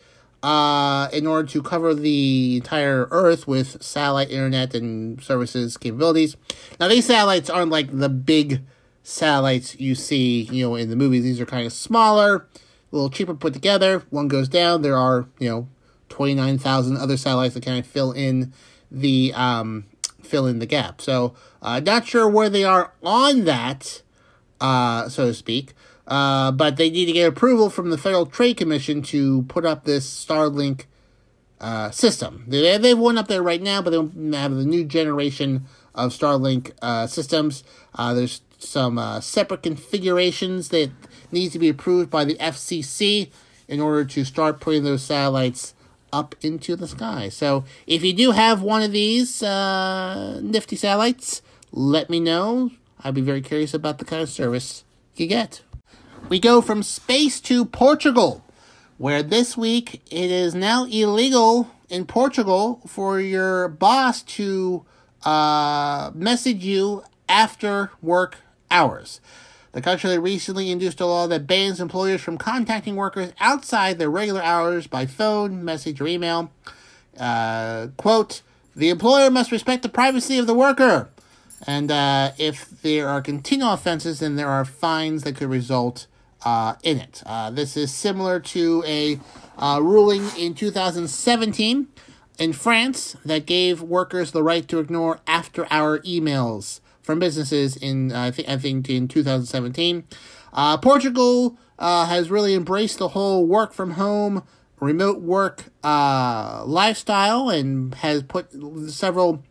uh, 0.42 1.08
in 1.12 1.26
order 1.26 1.48
to 1.48 1.62
cover 1.62 1.94
the 1.94 2.56
entire 2.56 3.08
Earth 3.10 3.46
with 3.48 3.82
satellite 3.82 4.30
internet 4.30 4.74
and 4.74 5.20
services 5.22 5.76
capabilities. 5.76 6.36
Now, 6.78 6.88
these 6.88 7.06
satellites 7.06 7.50
aren't 7.50 7.70
like 7.70 7.96
the 7.96 8.08
big 8.08 8.62
satellites 9.02 9.78
you 9.80 9.94
see, 9.94 10.42
you 10.42 10.64
know, 10.64 10.74
in 10.76 10.90
the 10.90 10.96
movies. 10.96 11.24
These 11.24 11.40
are 11.40 11.46
kind 11.46 11.66
of 11.66 11.72
smaller, 11.72 12.36
a 12.36 12.46
little 12.92 13.10
cheaper 13.10 13.34
put 13.34 13.52
together. 13.52 14.04
One 14.10 14.28
goes 14.28 14.48
down. 14.48 14.82
There 14.82 14.96
are, 14.96 15.26
you 15.38 15.48
know, 15.48 15.68
29,000 16.08 16.96
other 16.96 17.16
satellites 17.16 17.54
that 17.54 17.64
kind 17.64 17.78
of 17.78 17.86
fill 17.86 18.12
in 18.12 18.52
the 18.90 19.32
um, 19.34 19.84
fill 20.22 20.46
in 20.46 20.58
the 20.58 20.66
gap. 20.66 21.00
So, 21.00 21.34
uh, 21.60 21.80
not 21.80 22.06
sure 22.06 22.28
where 22.28 22.48
they 22.48 22.64
are 22.64 22.92
on 23.02 23.44
that, 23.44 24.02
uh, 24.60 25.08
so 25.08 25.26
to 25.26 25.34
speak. 25.34 25.74
Uh, 26.08 26.50
but 26.50 26.76
they 26.76 26.88
need 26.88 27.04
to 27.04 27.12
get 27.12 27.28
approval 27.28 27.68
from 27.68 27.90
the 27.90 27.98
Federal 27.98 28.24
Trade 28.24 28.56
Commission 28.56 29.02
to 29.02 29.42
put 29.42 29.66
up 29.66 29.84
this 29.84 30.08
Starlink 30.24 30.86
uh, 31.60 31.90
system. 31.90 32.44
They, 32.48 32.78
they 32.78 32.88
have 32.90 32.98
one 32.98 33.18
up 33.18 33.28
there 33.28 33.42
right 33.42 33.60
now, 33.60 33.82
but 33.82 33.90
they 33.90 33.96
don't 33.96 34.32
have 34.32 34.54
the 34.54 34.64
new 34.64 34.84
generation 34.84 35.66
of 35.94 36.12
Starlink 36.12 36.72
uh, 36.80 37.06
systems. 37.06 37.62
Uh, 37.94 38.14
there's 38.14 38.40
some 38.58 38.98
uh, 38.98 39.20
separate 39.20 39.62
configurations 39.62 40.70
that 40.70 40.90
need 41.30 41.52
to 41.52 41.58
be 41.58 41.68
approved 41.68 42.08
by 42.08 42.24
the 42.24 42.36
FCC 42.36 43.30
in 43.68 43.78
order 43.78 44.04
to 44.06 44.24
start 44.24 44.60
putting 44.60 44.84
those 44.84 45.02
satellites 45.02 45.74
up 46.10 46.34
into 46.40 46.74
the 46.74 46.88
sky. 46.88 47.28
So 47.28 47.64
if 47.86 48.02
you 48.02 48.14
do 48.14 48.30
have 48.30 48.62
one 48.62 48.82
of 48.82 48.92
these 48.92 49.42
nifty 49.42 50.74
satellites, 50.74 51.42
let 51.70 52.08
me 52.08 52.18
know. 52.18 52.70
I'd 53.04 53.14
be 53.14 53.20
very 53.20 53.42
curious 53.42 53.74
about 53.74 53.98
the 53.98 54.06
kind 54.06 54.22
of 54.22 54.30
service 54.30 54.84
you 55.14 55.26
get. 55.26 55.60
We 56.28 56.38
go 56.38 56.60
from 56.60 56.82
space 56.82 57.40
to 57.42 57.64
Portugal, 57.64 58.44
where 58.98 59.22
this 59.22 59.56
week 59.56 60.02
it 60.10 60.30
is 60.30 60.54
now 60.54 60.84
illegal 60.84 61.70
in 61.88 62.04
Portugal 62.04 62.82
for 62.86 63.18
your 63.18 63.68
boss 63.68 64.22
to 64.24 64.84
uh, 65.24 66.10
message 66.14 66.62
you 66.62 67.02
after 67.30 67.92
work 68.02 68.36
hours. 68.70 69.22
The 69.72 69.80
country 69.80 70.18
recently 70.18 70.70
introduced 70.70 71.00
a 71.00 71.06
law 71.06 71.26
that 71.28 71.46
bans 71.46 71.80
employers 71.80 72.20
from 72.20 72.36
contacting 72.36 72.94
workers 72.94 73.32
outside 73.40 73.98
their 73.98 74.10
regular 74.10 74.42
hours 74.42 74.86
by 74.86 75.06
phone, 75.06 75.64
message, 75.64 75.98
or 75.98 76.06
email. 76.06 76.50
Uh, 77.18 77.86
quote, 77.96 78.42
the 78.76 78.90
employer 78.90 79.30
must 79.30 79.50
respect 79.50 79.82
the 79.82 79.88
privacy 79.88 80.36
of 80.36 80.46
the 80.46 80.52
worker. 80.52 81.08
And 81.66 81.90
uh, 81.90 82.32
if 82.36 82.68
there 82.82 83.08
are 83.08 83.22
continual 83.22 83.72
offenses, 83.72 84.20
then 84.20 84.36
there 84.36 84.50
are 84.50 84.66
fines 84.66 85.22
that 85.22 85.34
could 85.36 85.48
result 85.48 86.06
uh, 86.44 86.74
in 86.82 86.98
it. 86.98 87.22
Uh, 87.26 87.50
this 87.50 87.76
is 87.76 87.92
similar 87.92 88.40
to 88.40 88.82
a 88.86 89.18
uh, 89.58 89.80
ruling 89.82 90.24
in 90.36 90.54
2017 90.54 91.88
in 92.38 92.52
France 92.52 93.16
that 93.24 93.46
gave 93.46 93.82
workers 93.82 94.30
the 94.30 94.42
right 94.42 94.66
to 94.68 94.78
ignore 94.78 95.20
after-hour 95.26 95.98
emails 96.00 96.80
from 97.02 97.18
businesses 97.18 97.76
in 97.76 98.12
uh, 98.12 98.24
I 98.24 98.30
think 98.30 98.48
I 98.48 98.56
think 98.56 98.88
in 98.88 99.08
2017. 99.08 100.04
Uh, 100.52 100.76
Portugal 100.78 101.58
uh, 101.78 102.06
has 102.06 102.30
really 102.30 102.54
embraced 102.54 102.98
the 102.98 103.08
whole 103.08 103.46
work 103.46 103.72
from 103.72 103.92
home, 103.92 104.44
remote 104.80 105.20
work 105.20 105.64
lifestyle, 105.82 107.50
and 107.50 107.94
has 107.96 108.22
put 108.22 108.52
several 108.90 109.42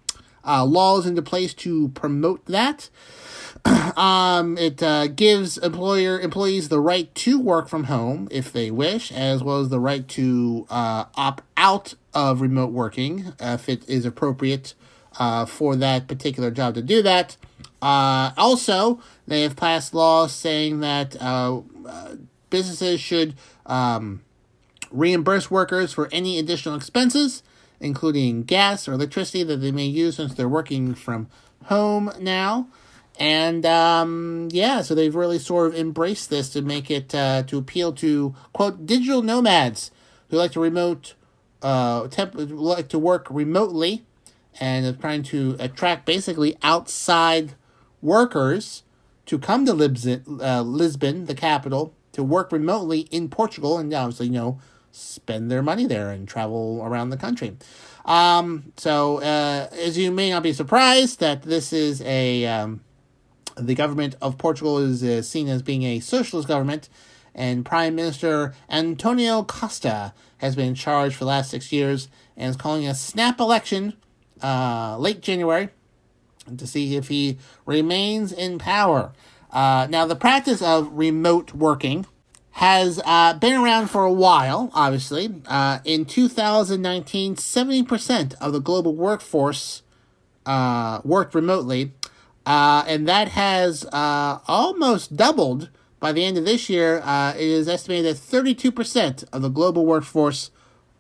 laws 0.46 1.06
into 1.06 1.22
place 1.22 1.54
to 1.56 1.90
promote 1.90 2.46
that. 2.46 2.90
um, 3.98 4.58
it 4.58 4.82
uh, 4.82 5.08
gives 5.08 5.58
employer 5.58 6.20
employees 6.20 6.70
the 6.70 6.80
right 6.80 7.14
to 7.16 7.40
work 7.40 7.68
from 7.68 7.86
home 7.86 8.28
if 8.32 8.52
they 8.52 8.72
wish, 8.72 9.12
as 9.12 9.44
well 9.44 9.60
as 9.60 9.70
the 9.70 9.80
right 9.80 10.08
to 10.10 10.66
uh, 10.70 11.06
opt 11.16 11.44
out 11.56 11.96
of 12.14 12.42
remote 12.42 12.72
working 12.72 13.34
if 13.40 13.68
it 13.70 13.88
is 13.90 14.06
appropriate 14.06 14.74
uh, 15.20 15.46
for 15.46 15.76
that 15.76 16.08
particular 16.08 16.52
job 16.52 16.74
to 16.76 16.82
do 16.82 17.02
that. 17.02 17.38
Uh, 17.82 18.32
also, 18.38 19.02
they 19.28 19.42
have 19.42 19.56
passed 19.56 19.94
laws 19.94 20.34
saying 20.34 20.80
that 20.80 21.16
uh, 21.22 21.62
uh, 21.88 22.16
businesses 22.50 23.00
should 23.00 23.36
um, 23.66 24.22
reimburse 24.92 25.52
workers 25.52 25.94
for 25.94 26.10
any 26.12 26.40
additional 26.40 26.76
expenses, 26.76 27.44
including 27.80 28.44
gas 28.44 28.88
or 28.88 28.94
electricity 28.94 29.44
that 29.44 29.58
they 29.58 29.72
may 29.72 29.86
use 29.86 30.16
since 30.16 30.34
they're 30.34 30.50
working 30.50 30.96
from 30.96 31.28
home 31.66 32.12
now. 32.20 32.68
And 33.18 33.66
um, 33.66 34.50
yeah, 34.52 34.82
so 34.82 34.94
they've 34.94 35.16
really 35.16 35.40
sort 35.40 35.68
of 35.68 35.76
embraced 35.76 36.30
this 36.30 36.50
to 36.50 36.62
make 36.62 36.92
it 36.92 37.16
uh, 37.16 37.44
to 37.44 37.58
appeal 37.58 37.92
to 37.94 38.36
quote 38.54 38.86
digital 38.86 39.22
nomads 39.24 39.92
who 40.30 40.38
like 40.38 40.52
to 40.52 40.60
remote 40.60 41.14
uh 41.64 42.08
temp- 42.10 42.36
like 42.36 42.88
to 42.88 43.00
work 43.00 43.26
remotely 43.32 44.06
and 44.60 44.86
are 44.86 44.94
trying 44.94 45.24
to 45.24 45.56
attract 45.60 46.06
basically 46.06 46.56
outside 46.62 47.54
workers 48.02 48.84
to 49.26 49.38
come 49.38 49.66
to 49.66 49.74
Lisbon, 49.74 50.40
uh, 50.42 50.62
Lisbon, 50.62 51.26
the 51.26 51.36
capital, 51.36 51.94
to 52.14 52.24
work 52.24 52.52
remotely 52.52 53.02
in 53.12 53.30
Portugal 53.30 53.78
and 53.78 53.94
obviously 53.94 54.28
you 54.28 54.34
know 54.34 54.60
spend 54.92 55.52
their 55.52 55.62
money 55.62 55.86
there 55.86 56.10
and 56.10 56.28
travel 56.28 56.82
around 56.84 57.10
the 57.10 57.18
country. 57.18 57.56
Um, 58.06 58.72
so 58.78 59.18
uh, 59.18 59.68
as 59.74 59.98
you 59.98 60.12
may 60.12 60.30
not 60.30 60.44
be 60.44 60.54
surprised 60.54 61.20
that 61.20 61.42
this 61.42 61.74
is 61.74 62.02
a 62.02 62.46
um, 62.46 62.82
the 63.58 63.76
government 63.76 64.16
of 64.22 64.38
Portugal 64.38 64.78
is 64.78 65.04
uh, 65.04 65.22
seen 65.22 65.48
as 65.48 65.62
being 65.62 65.84
a 65.84 66.00
socialist 66.00 66.48
government, 66.48 66.90
and 67.36 67.66
Prime 67.66 67.96
Minister 67.96 68.56
Antonio 68.70 69.44
Costa 69.44 70.14
has 70.38 70.56
been 70.56 70.70
in 70.70 70.76
charge 70.76 71.14
for 71.14 71.24
the 71.24 71.30
last 71.30 71.52
six 71.52 71.72
years 71.72 72.10
and 72.36 72.50
is 72.50 72.56
calling 72.56 72.88
a 72.88 72.96
snap 72.96 73.40
election 73.40 73.94
uh, 74.42 74.98
late 75.00 75.22
January 75.22 75.70
to 76.56 76.68
see 76.68 76.96
if 76.96 77.10
he 77.10 77.38
remains 77.66 78.32
in 78.32 78.58
power. 78.58 79.12
Uh, 79.52 79.88
now, 79.90 80.06
the 80.06 80.16
practice 80.16 80.62
of 80.62 80.90
remote 80.92 81.54
working 81.54 82.06
has 82.52 83.00
uh, 83.06 83.34
been 83.36 83.54
around 83.54 83.88
for 83.88 84.04
a 84.04 84.12
while, 84.12 84.72
obviously. 84.74 85.42
Uh, 85.46 85.80
in 85.86 86.06
2019, 86.06 87.36
70% 87.36 88.34
of 88.42 88.54
the 88.54 88.60
global 88.60 88.96
workforce 88.96 89.84
uh, 90.46 91.02
worked 91.04 91.36
remotely. 91.36 91.94
Uh, 92.48 92.86
and 92.88 93.10
that 93.10 93.28
has 93.28 93.84
uh, 93.92 94.40
almost 94.48 95.18
doubled 95.18 95.70
by 96.00 96.14
the 96.14 96.24
end 96.24 96.38
of 96.38 96.46
this 96.46 96.70
year. 96.70 97.02
Uh, 97.04 97.34
it 97.36 97.42
is 97.42 97.68
estimated 97.68 98.16
that 98.16 98.22
32% 98.22 99.26
of 99.34 99.42
the 99.42 99.50
global 99.50 99.86
workforce 99.86 100.50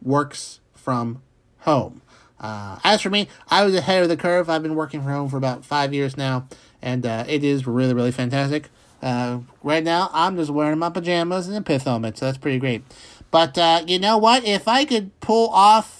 works 0.01 0.60
from 0.73 1.21
home. 1.60 2.01
Uh, 2.38 2.79
as 2.83 3.01
for 3.01 3.10
me, 3.10 3.29
I 3.47 3.63
was 3.63 3.73
ahead 3.75 4.03
of 4.03 4.10
the 4.10 4.17
curve. 4.17 4.49
I've 4.49 4.62
been 4.62 4.75
working 4.75 5.01
from 5.01 5.10
home 5.10 5.29
for 5.29 5.38
about 5.38 5.63
five 5.63 5.93
years 5.93 6.17
now, 6.17 6.49
and 6.81 7.05
uh, 7.05 7.23
it 7.29 7.45
is 7.45 7.65
really, 7.65 7.93
really 7.93 8.12
fantastic. 8.12 8.67
Uh, 9.01 9.39
right 9.63 9.86
now, 9.86 10.10
I'm 10.12 10.36
just 10.36 10.51
wearing 10.51 10.79
my 10.79 10.89
pajamas 10.89 11.47
and 11.47 11.55
a 11.55 11.62
pith 11.62 11.83
helmet, 11.83 12.17
so 12.17 12.25
that's 12.25 12.38
pretty 12.38 12.60
great. 12.60 12.83
But 13.31 13.57
you 13.89 13.99
know 13.99 14.17
what? 14.17 14.43
If 14.43 14.67
I 14.67 14.83
could 14.83 15.17
pull 15.21 15.47
off 15.51 15.96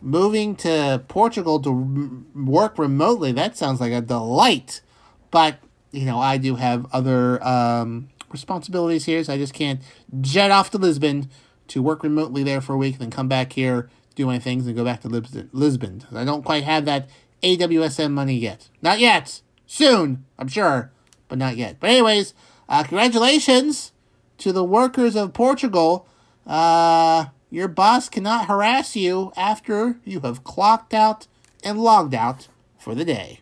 moving 0.00 0.56
to 0.56 1.02
Portugal 1.08 1.60
to 1.60 2.24
work 2.34 2.78
remotely, 2.78 3.32
that 3.32 3.56
sounds 3.56 3.80
like 3.80 3.92
a 3.92 4.00
delight. 4.00 4.80
But 5.30 5.58
you 5.90 6.04
know, 6.04 6.18
I 6.18 6.36
do 6.36 6.56
have 6.56 6.86
other 6.92 7.42
um, 7.46 8.08
responsibilities 8.30 9.04
here, 9.04 9.22
so 9.24 9.32
I 9.32 9.38
just 9.38 9.54
can't 9.54 9.80
jet 10.20 10.50
off 10.50 10.70
to 10.70 10.78
Lisbon 10.78 11.30
to 11.68 11.82
work 11.82 12.02
remotely 12.02 12.42
there 12.42 12.60
for 12.60 12.74
a 12.74 12.78
week, 12.78 12.98
then 12.98 13.10
come 13.10 13.28
back 13.28 13.52
here, 13.52 13.90
do 14.14 14.26
my 14.26 14.38
things, 14.38 14.66
and 14.66 14.76
go 14.76 14.84
back 14.84 15.00
to 15.02 15.08
Lisbon. 15.08 15.50
Lisbon. 15.52 16.02
I 16.12 16.24
don't 16.24 16.44
quite 16.44 16.64
have 16.64 16.84
that 16.86 17.08
AWSM 17.42 18.12
money 18.12 18.34
yet. 18.34 18.68
Not 18.82 18.98
yet. 18.98 19.42
Soon, 19.66 20.24
I'm 20.38 20.48
sure, 20.48 20.90
but 21.28 21.38
not 21.38 21.56
yet. 21.56 21.76
But 21.78 21.90
anyways, 21.90 22.34
uh, 22.68 22.84
congratulations 22.84 23.92
to 24.38 24.52
the 24.52 24.64
workers 24.64 25.14
of 25.14 25.34
Portugal. 25.34 26.08
Uh, 26.46 27.26
your 27.50 27.68
boss 27.68 28.08
cannot 28.08 28.46
harass 28.46 28.96
you 28.96 29.32
after 29.36 29.98
you 30.04 30.20
have 30.20 30.44
clocked 30.44 30.92
out 30.92 31.26
and 31.64 31.78
logged 31.78 32.14
out 32.14 32.48
for 32.78 32.94
the 32.94 33.04
day. 33.04 33.40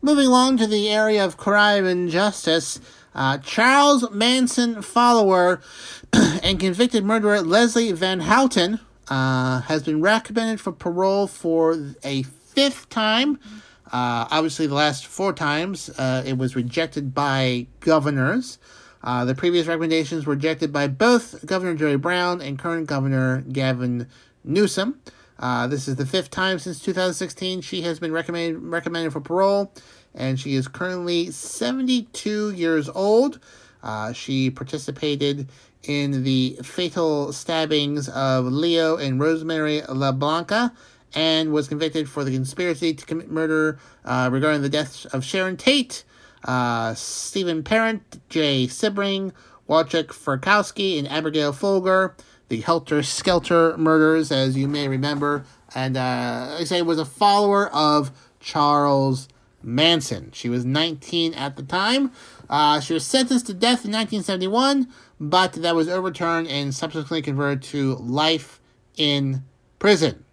Moving 0.00 0.26
along 0.26 0.58
to 0.58 0.66
the 0.66 0.90
area 0.90 1.24
of 1.24 1.36
crime 1.36 1.86
and 1.86 2.10
justice, 2.10 2.80
uh, 3.14 3.38
Charles 3.38 4.10
Manson 4.10 4.82
follower 4.82 5.60
and 6.12 6.60
convicted 6.60 7.04
murderer 7.04 7.40
Leslie 7.40 7.92
Van 7.92 8.20
Houten 8.20 8.80
uh, 9.08 9.60
has 9.62 9.82
been 9.82 10.00
recommended 10.00 10.60
for 10.60 10.72
parole 10.72 11.26
for 11.26 11.94
a 12.02 12.22
fifth 12.22 12.88
time. 12.88 13.38
Uh, 13.86 14.26
obviously, 14.30 14.66
the 14.66 14.74
last 14.74 15.06
four 15.06 15.32
times 15.32 15.88
uh, 15.90 16.22
it 16.26 16.36
was 16.36 16.56
rejected 16.56 17.14
by 17.14 17.66
governors. 17.80 18.58
Uh, 19.04 19.26
the 19.26 19.34
previous 19.34 19.66
recommendations 19.66 20.24
were 20.24 20.32
rejected 20.32 20.72
by 20.72 20.88
both 20.88 21.44
Governor 21.44 21.74
Jerry 21.74 21.96
Brown 21.96 22.40
and 22.40 22.58
current 22.58 22.86
Governor 22.86 23.42
Gavin 23.42 24.08
Newsom. 24.42 24.98
Uh, 25.38 25.66
this 25.66 25.86
is 25.86 25.96
the 25.96 26.06
fifth 26.06 26.30
time 26.30 26.58
since 26.58 26.80
2016 26.80 27.60
she 27.60 27.82
has 27.82 27.98
been 27.98 28.12
recommended 28.12 28.62
recommended 28.62 29.12
for 29.12 29.20
parole, 29.20 29.72
and 30.14 30.40
she 30.40 30.54
is 30.54 30.68
currently 30.68 31.30
72 31.30 32.52
years 32.52 32.88
old. 32.88 33.40
Uh, 33.82 34.14
she 34.14 34.48
participated 34.48 35.48
in 35.82 36.24
the 36.24 36.58
fatal 36.62 37.30
stabbings 37.30 38.08
of 38.08 38.46
Leo 38.46 38.96
and 38.96 39.20
Rosemary 39.20 39.82
LaBianca 39.82 40.72
and 41.14 41.52
was 41.52 41.68
convicted 41.68 42.08
for 42.08 42.24
the 42.24 42.32
conspiracy 42.32 42.94
to 42.94 43.04
commit 43.04 43.30
murder 43.30 43.78
uh, 44.06 44.30
regarding 44.32 44.62
the 44.62 44.70
deaths 44.70 45.04
of 45.06 45.22
Sharon 45.24 45.58
Tate, 45.58 46.04
uh, 46.44 46.94
Steven 46.94 47.62
Parent, 47.62 48.20
Jay 48.28 48.66
Sebring, 48.66 49.32
Wojciech 49.68 50.08
Frykowski, 50.08 50.98
and 50.98 51.08
Abigail 51.08 51.52
Folger. 51.52 52.14
The 52.48 52.60
Helter 52.60 53.02
Skelter 53.02 53.76
murders, 53.78 54.30
as 54.30 54.56
you 54.56 54.68
may 54.68 54.86
remember, 54.86 55.44
and 55.74 55.96
uh, 55.96 56.56
I 56.60 56.64
say 56.64 56.82
was 56.82 56.98
a 56.98 57.06
follower 57.06 57.68
of 57.70 58.12
Charles 58.38 59.28
Manson. 59.62 60.30
She 60.32 60.50
was 60.50 60.64
19 60.64 61.32
at 61.34 61.56
the 61.56 61.62
time. 61.62 62.12
Uh, 62.48 62.80
she 62.80 62.92
was 62.92 63.06
sentenced 63.06 63.46
to 63.46 63.54
death 63.54 63.84
in 63.84 63.92
1971, 63.92 64.88
but 65.18 65.54
that 65.54 65.74
was 65.74 65.88
overturned 65.88 66.48
and 66.48 66.74
subsequently 66.74 67.22
converted 67.22 67.62
to 67.62 67.94
life 67.96 68.60
in 68.96 69.42
prison. 69.78 70.24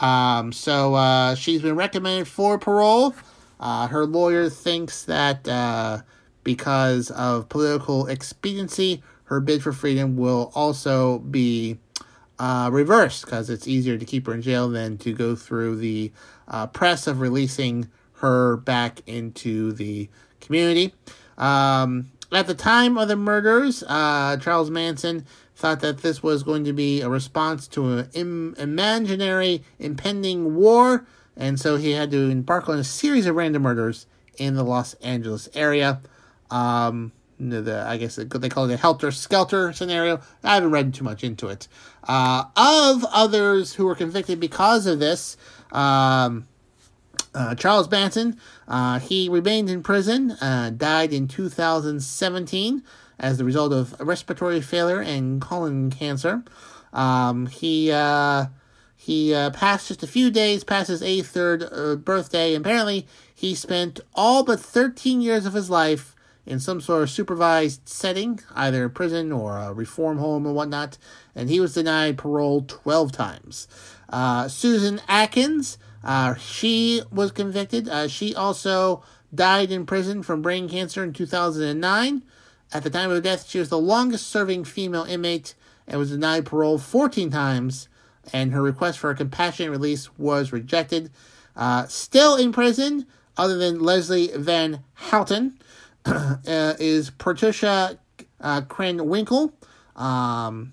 Um, 0.00 0.52
so 0.52 0.94
uh, 0.94 1.34
she's 1.34 1.62
been 1.62 1.76
recommended 1.76 2.26
for 2.26 2.58
parole. 2.58 3.14
Uh, 3.62 3.86
her 3.86 4.04
lawyer 4.04 4.50
thinks 4.50 5.04
that 5.04 5.46
uh, 5.46 6.02
because 6.42 7.10
of 7.12 7.48
political 7.48 8.08
expediency, 8.08 9.02
her 9.24 9.40
bid 9.40 9.62
for 9.62 9.72
freedom 9.72 10.16
will 10.16 10.50
also 10.56 11.20
be 11.20 11.78
uh, 12.40 12.68
reversed 12.72 13.24
because 13.24 13.48
it's 13.48 13.68
easier 13.68 13.96
to 13.96 14.04
keep 14.04 14.26
her 14.26 14.34
in 14.34 14.42
jail 14.42 14.68
than 14.68 14.98
to 14.98 15.14
go 15.14 15.36
through 15.36 15.76
the 15.76 16.10
uh, 16.48 16.66
press 16.66 17.06
of 17.06 17.20
releasing 17.20 17.88
her 18.14 18.56
back 18.56 19.00
into 19.06 19.72
the 19.72 20.08
community. 20.40 20.92
Um, 21.38 22.10
at 22.32 22.48
the 22.48 22.54
time 22.54 22.98
of 22.98 23.06
the 23.06 23.16
murders, 23.16 23.84
uh, 23.86 24.38
Charles 24.38 24.70
Manson 24.70 25.24
thought 25.54 25.80
that 25.80 25.98
this 25.98 26.20
was 26.20 26.42
going 26.42 26.64
to 26.64 26.72
be 26.72 27.00
a 27.00 27.08
response 27.08 27.68
to 27.68 27.92
an 27.92 28.10
Im- 28.14 28.56
imaginary 28.58 29.62
impending 29.78 30.56
war, 30.56 31.06
and 31.36 31.58
so 31.58 31.76
he 31.76 31.92
had 31.92 32.10
to 32.10 32.30
embark 32.30 32.68
on 32.68 32.78
a 32.78 32.84
series 32.84 33.26
of 33.26 33.36
random 33.36 33.62
murders 33.62 34.06
in 34.38 34.54
the 34.54 34.64
Los 34.64 34.94
Angeles 34.94 35.48
area. 35.54 36.00
Um, 36.50 37.12
the, 37.38 37.84
I 37.86 37.96
guess 37.96 38.16
they 38.16 38.48
call 38.48 38.70
it 38.70 38.74
a 38.74 38.76
helter 38.76 39.10
skelter 39.10 39.72
scenario. 39.72 40.20
I 40.44 40.54
haven't 40.54 40.70
read 40.70 40.94
too 40.94 41.04
much 41.04 41.24
into 41.24 41.48
it. 41.48 41.66
Uh, 42.04 42.44
of 42.56 43.04
others 43.12 43.74
who 43.74 43.86
were 43.86 43.94
convicted 43.94 44.38
because 44.38 44.86
of 44.86 45.00
this, 45.00 45.36
um, 45.72 46.46
uh, 47.34 47.54
Charles 47.54 47.90
Manson, 47.90 48.38
uh, 48.68 48.98
he 48.98 49.28
remained 49.28 49.70
in 49.70 49.82
prison, 49.82 50.32
uh, 50.32 50.70
died 50.76 51.12
in 51.12 51.26
2017 51.28 52.82
as 53.18 53.38
the 53.38 53.44
result 53.44 53.72
of 53.72 53.98
respiratory 54.00 54.60
failure 54.60 55.00
and 55.00 55.40
colon 55.40 55.90
cancer. 55.90 56.44
Um, 56.92 57.46
he 57.46 57.90
uh, 57.90 58.46
he 59.02 59.34
uh, 59.34 59.50
passed 59.50 59.88
just 59.88 60.04
a 60.04 60.06
few 60.06 60.30
days 60.30 60.62
past 60.62 60.86
his 60.86 61.02
83rd 61.02 61.68
uh, 61.72 61.96
birthday. 61.96 62.54
Apparently, 62.54 63.04
he 63.34 63.52
spent 63.52 63.98
all 64.14 64.44
but 64.44 64.60
13 64.60 65.20
years 65.20 65.44
of 65.44 65.54
his 65.54 65.68
life 65.68 66.14
in 66.46 66.60
some 66.60 66.80
sort 66.80 67.02
of 67.02 67.10
supervised 67.10 67.88
setting, 67.88 68.38
either 68.54 68.88
prison 68.88 69.32
or 69.32 69.58
a 69.58 69.72
reform 69.72 70.18
home 70.18 70.46
or 70.46 70.52
whatnot, 70.52 70.98
and 71.34 71.50
he 71.50 71.58
was 71.58 71.74
denied 71.74 72.16
parole 72.16 72.64
12 72.68 73.10
times. 73.10 73.66
Uh, 74.08 74.46
Susan 74.46 75.00
Atkins, 75.08 75.78
uh, 76.04 76.36
she 76.36 77.02
was 77.10 77.32
convicted. 77.32 77.88
Uh, 77.88 78.06
she 78.06 78.36
also 78.36 79.02
died 79.34 79.72
in 79.72 79.84
prison 79.84 80.22
from 80.22 80.42
brain 80.42 80.68
cancer 80.68 81.02
in 81.02 81.12
2009. 81.12 82.22
At 82.72 82.84
the 82.84 82.90
time 82.90 83.10
of 83.10 83.16
her 83.16 83.20
death, 83.20 83.48
she 83.48 83.58
was 83.58 83.68
the 83.68 83.78
longest 83.78 84.28
serving 84.28 84.62
female 84.62 85.02
inmate 85.02 85.56
and 85.88 85.98
was 85.98 86.12
denied 86.12 86.46
parole 86.46 86.78
14 86.78 87.30
times, 87.32 87.88
and 88.32 88.52
her 88.52 88.62
request 88.62 88.98
for 88.98 89.10
a 89.10 89.14
compassionate 89.14 89.70
release 89.70 90.16
was 90.18 90.52
rejected. 90.52 91.10
Uh, 91.56 91.86
still 91.86 92.36
in 92.36 92.52
prison, 92.52 93.06
other 93.36 93.56
than 93.56 93.80
Leslie 93.80 94.30
Van 94.34 94.82
Houten, 94.94 95.58
uh, 96.04 96.36
is 96.46 97.10
Patricia 97.10 97.98
uh, 98.40 98.62
Krenwinkel. 98.62 99.52
Um, 99.96 100.72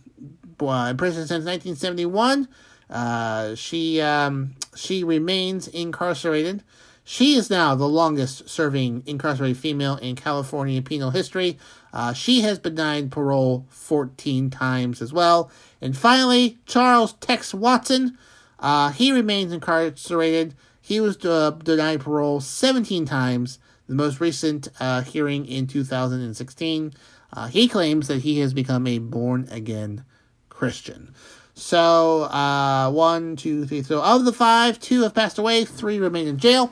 in 0.61 0.97
prison 0.97 1.25
since 1.27 1.45
1971. 1.45 2.47
Uh, 2.89 3.55
she 3.55 4.01
um, 4.01 4.55
she 4.75 5.03
remains 5.03 5.67
incarcerated. 5.67 6.63
She 7.11 7.33
is 7.33 7.49
now 7.49 7.73
the 7.73 7.87
longest 7.87 8.47
serving 8.47 9.01
incarcerated 9.07 9.57
female 9.57 9.95
in 9.95 10.15
California 10.15 10.79
penal 10.79 11.09
history. 11.09 11.57
Uh, 11.91 12.13
she 12.13 12.41
has 12.41 12.59
been 12.59 12.75
denied 12.75 13.09
parole 13.09 13.65
14 13.69 14.51
times 14.51 15.01
as 15.01 15.11
well. 15.11 15.49
And 15.81 15.97
finally, 15.97 16.59
Charles 16.67 17.13
Tex 17.13 17.51
Watson. 17.51 18.15
Uh, 18.59 18.91
he 18.91 19.11
remains 19.11 19.51
incarcerated. 19.51 20.53
He 20.79 20.99
was 20.99 21.25
uh, 21.25 21.49
denied 21.49 22.01
parole 22.01 22.41
17 22.41 23.05
times, 23.05 23.57
the 23.87 23.95
most 23.95 24.21
recent 24.21 24.67
uh, 24.79 25.01
hearing 25.01 25.47
in 25.47 25.65
2016. 25.65 26.93
Uh, 27.33 27.47
he 27.47 27.67
claims 27.67 28.07
that 28.07 28.21
he 28.21 28.37
has 28.37 28.53
become 28.53 28.85
a 28.85 28.99
born 28.99 29.47
again 29.49 30.05
Christian. 30.49 31.15
So, 31.55 32.25
uh, 32.25 32.91
one, 32.91 33.35
two, 33.35 33.65
three. 33.65 33.81
So, 33.81 33.99
of 34.03 34.25
the 34.25 34.31
five, 34.31 34.79
two 34.79 35.01
have 35.01 35.15
passed 35.15 35.39
away, 35.39 35.65
three 35.65 35.97
remain 35.97 36.27
in 36.27 36.37
jail. 36.37 36.71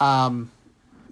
Um, 0.00 0.50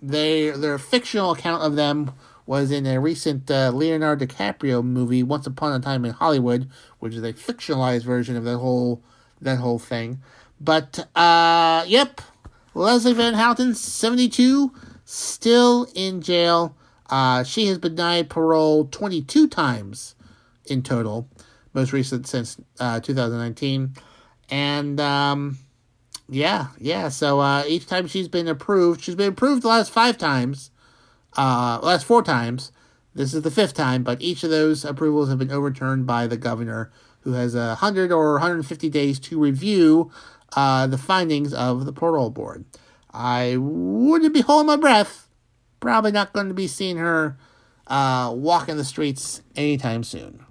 they, 0.02 0.50
their 0.50 0.78
fictional 0.78 1.32
account 1.32 1.62
of 1.62 1.76
them 1.76 2.12
was 2.46 2.70
in 2.70 2.86
a 2.86 3.00
recent 3.00 3.50
uh, 3.50 3.70
Leonardo 3.70 4.26
DiCaprio 4.26 4.84
movie, 4.84 5.22
Once 5.22 5.46
Upon 5.46 5.72
a 5.72 5.80
Time 5.80 6.04
in 6.04 6.12
Hollywood, 6.12 6.68
which 6.98 7.14
is 7.14 7.22
a 7.22 7.32
fictionalized 7.32 8.04
version 8.04 8.36
of 8.36 8.44
that 8.44 8.58
whole 8.58 9.02
that 9.40 9.58
whole 9.58 9.78
thing. 9.78 10.20
But 10.60 11.08
uh, 11.14 11.84
yep, 11.86 12.20
Leslie 12.74 13.14
Van 13.14 13.34
Houten, 13.34 13.74
seventy 13.74 14.28
two, 14.28 14.72
still 15.04 15.86
in 15.94 16.20
jail. 16.20 16.76
Uh, 17.08 17.44
she 17.44 17.66
has 17.66 17.78
been 17.78 17.94
denied 17.94 18.28
parole 18.28 18.86
twenty 18.86 19.22
two 19.22 19.48
times 19.48 20.14
in 20.66 20.82
total, 20.82 21.28
most 21.72 21.92
recent 21.92 22.26
since 22.26 22.58
uh, 22.78 23.00
two 23.00 23.14
thousand 23.14 23.38
nineteen, 23.38 23.94
and 24.50 25.00
um, 25.00 25.58
yeah, 26.28 26.68
yeah. 26.78 27.08
So 27.08 27.40
uh, 27.40 27.64
each 27.66 27.86
time 27.86 28.06
she's 28.06 28.28
been 28.28 28.48
approved, 28.48 29.02
she's 29.02 29.14
been 29.14 29.32
approved 29.32 29.62
the 29.62 29.68
last 29.68 29.90
five 29.90 30.18
times 30.18 30.70
uh, 31.36 31.78
last 31.82 32.04
four 32.04 32.22
times. 32.22 32.72
This 33.14 33.34
is 33.34 33.42
the 33.42 33.50
fifth 33.50 33.74
time, 33.74 34.02
but 34.02 34.20
each 34.20 34.42
of 34.42 34.50
those 34.50 34.84
approvals 34.84 35.28
have 35.28 35.38
been 35.38 35.52
overturned 35.52 36.06
by 36.06 36.26
the 36.26 36.36
governor, 36.36 36.90
who 37.20 37.32
has 37.32 37.54
a 37.54 37.76
hundred 37.76 38.10
or 38.10 38.32
150 38.32 38.88
days 38.90 39.20
to 39.20 39.38
review 39.38 40.10
uh, 40.56 40.86
the 40.86 40.98
findings 40.98 41.54
of 41.54 41.84
the 41.84 41.92
parole 41.92 42.30
board. 42.30 42.64
I 43.12 43.56
wouldn't 43.58 44.34
be 44.34 44.40
holding 44.40 44.66
my 44.66 44.76
breath. 44.76 45.28
Probably 45.78 46.10
not 46.10 46.32
going 46.32 46.48
to 46.48 46.54
be 46.54 46.66
seeing 46.66 46.96
her 46.96 47.36
uh, 47.86 48.32
walking 48.34 48.76
the 48.76 48.84
streets 48.84 49.42
anytime 49.54 50.02
soon. 50.02 50.44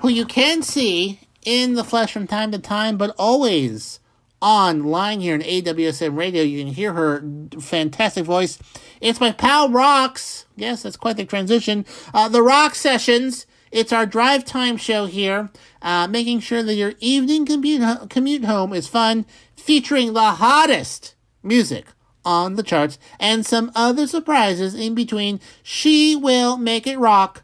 Who 0.00 0.08
you 0.08 0.26
can 0.26 0.62
see 0.62 1.20
in 1.42 1.74
the 1.74 1.84
flesh 1.84 2.12
from 2.12 2.26
time 2.26 2.52
to 2.52 2.58
time, 2.58 2.98
but 2.98 3.14
always 3.18 4.00
online 4.44 5.20
here 5.20 5.34
in 5.34 5.40
AWSM 5.40 6.16
radio. 6.16 6.42
You 6.42 6.62
can 6.62 6.72
hear 6.74 6.92
her 6.92 7.24
fantastic 7.58 8.26
voice. 8.26 8.58
It's 9.00 9.18
my 9.18 9.32
pal 9.32 9.70
Rocks. 9.70 10.44
Yes, 10.54 10.82
that's 10.82 10.98
quite 10.98 11.16
the 11.16 11.24
transition. 11.24 11.86
Uh, 12.12 12.28
the 12.28 12.42
Rock 12.42 12.74
Sessions. 12.74 13.46
It's 13.72 13.92
our 13.92 14.06
drive 14.06 14.44
time 14.44 14.76
show 14.76 15.06
here, 15.06 15.50
uh, 15.82 16.06
making 16.06 16.40
sure 16.40 16.62
that 16.62 16.74
your 16.74 16.92
evening 17.00 17.44
commute, 17.44 18.08
commute 18.08 18.44
home 18.44 18.72
is 18.72 18.86
fun, 18.86 19.26
featuring 19.56 20.12
the 20.12 20.32
hottest 20.32 21.16
music 21.42 21.86
on 22.24 22.54
the 22.54 22.62
charts 22.62 22.98
and 23.18 23.44
some 23.44 23.72
other 23.74 24.06
surprises 24.06 24.74
in 24.74 24.94
between. 24.94 25.40
She 25.62 26.14
will 26.14 26.56
make 26.56 26.86
it 26.86 26.98
rock, 26.98 27.42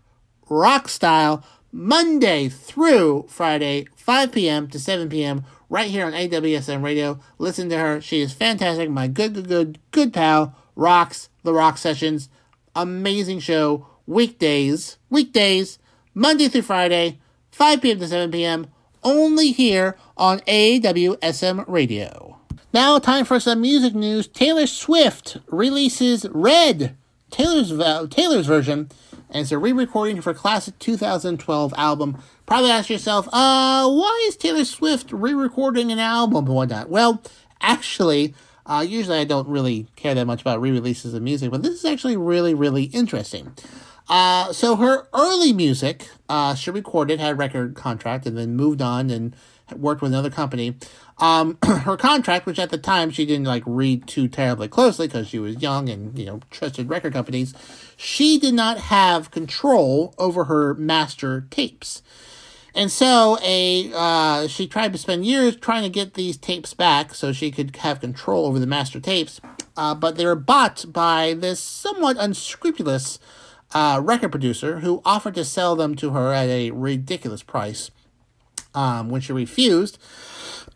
rock 0.48 0.88
style, 0.88 1.44
Monday 1.72 2.48
through 2.48 3.26
Friday, 3.28 3.86
5 3.96 4.32
p.m. 4.32 4.68
to 4.68 4.78
7 4.78 5.08
p.m. 5.08 5.44
right 5.70 5.88
here 5.88 6.04
on 6.04 6.12
AWSM 6.12 6.82
Radio. 6.82 7.18
Listen 7.38 7.70
to 7.70 7.78
her. 7.78 8.02
She 8.02 8.20
is 8.20 8.34
fantastic. 8.34 8.90
My 8.90 9.06
good, 9.06 9.32
good, 9.32 9.48
good, 9.48 9.78
good 9.92 10.12
pal, 10.12 10.54
rocks 10.76 11.30
the 11.42 11.54
rock 11.54 11.78
sessions. 11.78 12.28
Amazing 12.76 13.40
show. 13.40 13.86
Weekdays, 14.06 14.98
weekdays, 15.08 15.78
Monday 16.14 16.48
through 16.48 16.62
Friday, 16.62 17.20
5 17.52 17.80
p.m. 17.80 18.00
to 18.00 18.08
7 18.08 18.30
p.m. 18.32 18.66
Only 19.04 19.52
here 19.52 19.96
on 20.16 20.40
AWSM 20.40 21.64
Radio. 21.68 22.38
Now, 22.72 22.98
time 22.98 23.24
for 23.24 23.38
some 23.38 23.60
music 23.60 23.94
news. 23.94 24.26
Taylor 24.26 24.66
Swift 24.66 25.38
releases 25.46 26.26
Red, 26.30 26.96
Taylor's 27.30 27.70
Taylor's 28.10 28.46
version, 28.46 28.90
and 29.30 29.42
it's 29.42 29.52
a 29.52 29.58
re-recording 29.58 30.20
for 30.20 30.34
classic 30.34 30.78
2012 30.78 31.74
album. 31.76 32.22
Probably 32.46 32.70
ask 32.70 32.90
yourself, 32.90 33.26
uh, 33.28 33.88
why 33.88 34.24
is 34.28 34.36
Taylor 34.36 34.64
Swift 34.64 35.12
re-recording 35.12 35.92
an 35.92 35.98
album 35.98 36.46
and 36.46 36.54
whatnot? 36.54 36.90
Well, 36.90 37.22
actually, 37.60 38.34
uh, 38.66 38.84
usually 38.86 39.18
I 39.18 39.24
don't 39.24 39.48
really 39.48 39.86
care 39.96 40.14
that 40.14 40.26
much 40.26 40.40
about 40.40 40.60
re-releases 40.60 41.14
of 41.14 41.22
music, 41.22 41.50
but 41.50 41.62
this 41.62 41.74
is 41.74 41.84
actually 41.84 42.16
really, 42.16 42.54
really 42.54 42.84
interesting. 42.84 43.54
Uh, 44.10 44.52
so 44.52 44.74
her 44.74 45.06
early 45.14 45.52
music, 45.52 46.08
uh, 46.28 46.56
she 46.56 46.68
recorded, 46.72 47.20
had 47.20 47.30
a 47.30 47.34
record 47.36 47.76
contract, 47.76 48.26
and 48.26 48.36
then 48.36 48.56
moved 48.56 48.82
on 48.82 49.08
and 49.08 49.36
worked 49.76 50.02
with 50.02 50.10
another 50.10 50.30
company. 50.30 50.74
Um, 51.18 51.58
her 51.64 51.96
contract, 51.96 52.44
which 52.44 52.58
at 52.58 52.70
the 52.70 52.78
time 52.78 53.10
she 53.10 53.24
didn't 53.24 53.46
like 53.46 53.62
read 53.64 54.08
too 54.08 54.26
terribly 54.26 54.66
closely 54.66 55.06
because 55.06 55.28
she 55.28 55.38
was 55.38 55.62
young 55.62 55.88
and 55.88 56.18
you 56.18 56.26
know 56.26 56.40
trusted 56.50 56.90
record 56.90 57.12
companies, 57.12 57.54
she 57.96 58.36
did 58.36 58.52
not 58.52 58.78
have 58.78 59.30
control 59.30 60.12
over 60.18 60.44
her 60.44 60.74
master 60.74 61.46
tapes. 61.48 62.02
And 62.74 62.90
so 62.90 63.38
a 63.44 63.92
uh, 63.94 64.48
she 64.48 64.66
tried 64.66 64.92
to 64.92 64.98
spend 64.98 65.24
years 65.24 65.54
trying 65.54 65.84
to 65.84 65.88
get 65.88 66.14
these 66.14 66.36
tapes 66.36 66.74
back 66.74 67.14
so 67.14 67.32
she 67.32 67.52
could 67.52 67.76
have 67.76 68.00
control 68.00 68.46
over 68.46 68.58
the 68.58 68.66
master 68.66 68.98
tapes, 68.98 69.40
uh, 69.76 69.94
but 69.94 70.16
they 70.16 70.26
were 70.26 70.34
bought 70.34 70.84
by 70.88 71.34
this 71.34 71.60
somewhat 71.60 72.16
unscrupulous 72.18 73.20
uh, 73.72 74.00
record 74.02 74.30
producer 74.30 74.80
who 74.80 75.02
offered 75.04 75.34
to 75.34 75.44
sell 75.44 75.76
them 75.76 75.94
to 75.96 76.10
her 76.10 76.32
at 76.32 76.48
a 76.48 76.70
ridiculous 76.70 77.42
price. 77.42 77.90
Um, 78.72 79.08
when 79.08 79.20
she 79.20 79.32
refused, 79.32 79.98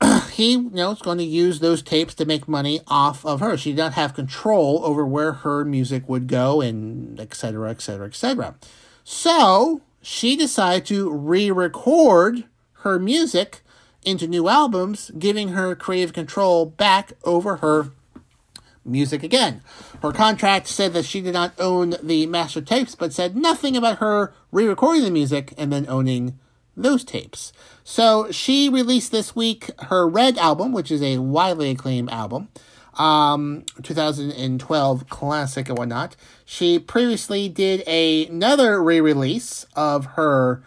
he 0.33 0.53
you 0.53 0.71
know 0.71 0.95
going 0.95 1.19
to 1.19 1.25
use 1.25 1.61
those 1.61 1.81
tapes 1.81 2.15
to 2.15 2.25
make 2.25 2.49
money 2.49 2.81
off 2.89 3.25
of 3.25 3.41
her. 3.41 3.57
She 3.57 3.71
did 3.71 3.79
not 3.79 3.93
have 3.95 4.15
control 4.15 4.81
over 4.85 5.07
where 5.07 5.33
her 5.33 5.65
music 5.65 6.09
would 6.09 6.27
go, 6.27 6.61
and 6.61 7.21
etc. 7.21 7.71
etc. 7.71 8.07
etc. 8.09 8.57
So 9.05 9.81
she 10.03 10.37
decided 10.37 10.87
to 10.87 11.11
re-record 11.11 12.45
her 12.79 12.99
music 12.99 13.61
into 14.05 14.27
new 14.27 14.49
albums, 14.49 15.11
giving 15.19 15.51
her 15.51 15.75
creative 15.75 16.13
control 16.13 16.67
back 16.67 17.13
over 17.25 17.57
her 17.57 17.91
music 18.85 19.23
again. 19.23 19.63
Her 20.03 20.13
contract 20.13 20.67
said 20.67 20.93
that 20.93 21.05
she 21.05 21.21
did 21.21 21.35
not 21.35 21.55
own 21.59 21.97
the 22.03 22.27
master 22.27 22.61
tapes, 22.61 22.95
but 22.95 23.13
said 23.13 23.37
nothing 23.37 23.77
about 23.77 23.99
her 23.99 24.35
re 24.53 24.67
recording 24.67 25.05
the 25.05 25.11
music 25.11 25.55
and 25.57 25.73
then 25.73 25.87
owning 25.89 26.39
those 26.77 27.05
tapes. 27.05 27.53
So 27.83 28.31
she 28.31 28.69
released 28.69 29.13
this 29.13 29.37
week 29.37 29.71
her 29.83 30.09
Red 30.09 30.39
album, 30.39 30.73
which 30.73 30.91
is 30.91 31.03
a 31.03 31.19
widely 31.19 31.71
acclaimed 31.71 32.11
album, 32.11 32.49
um, 32.95 33.65
2012 33.83 35.09
classic 35.09 35.69
and 35.69 35.79
whatnot. 35.79 36.17
She 36.45 36.79
previously 36.79 37.49
did 37.49 37.83
a, 37.87 38.27
another 38.27 38.83
re-release 38.83 39.67
of 39.77 40.07
her 40.17 40.63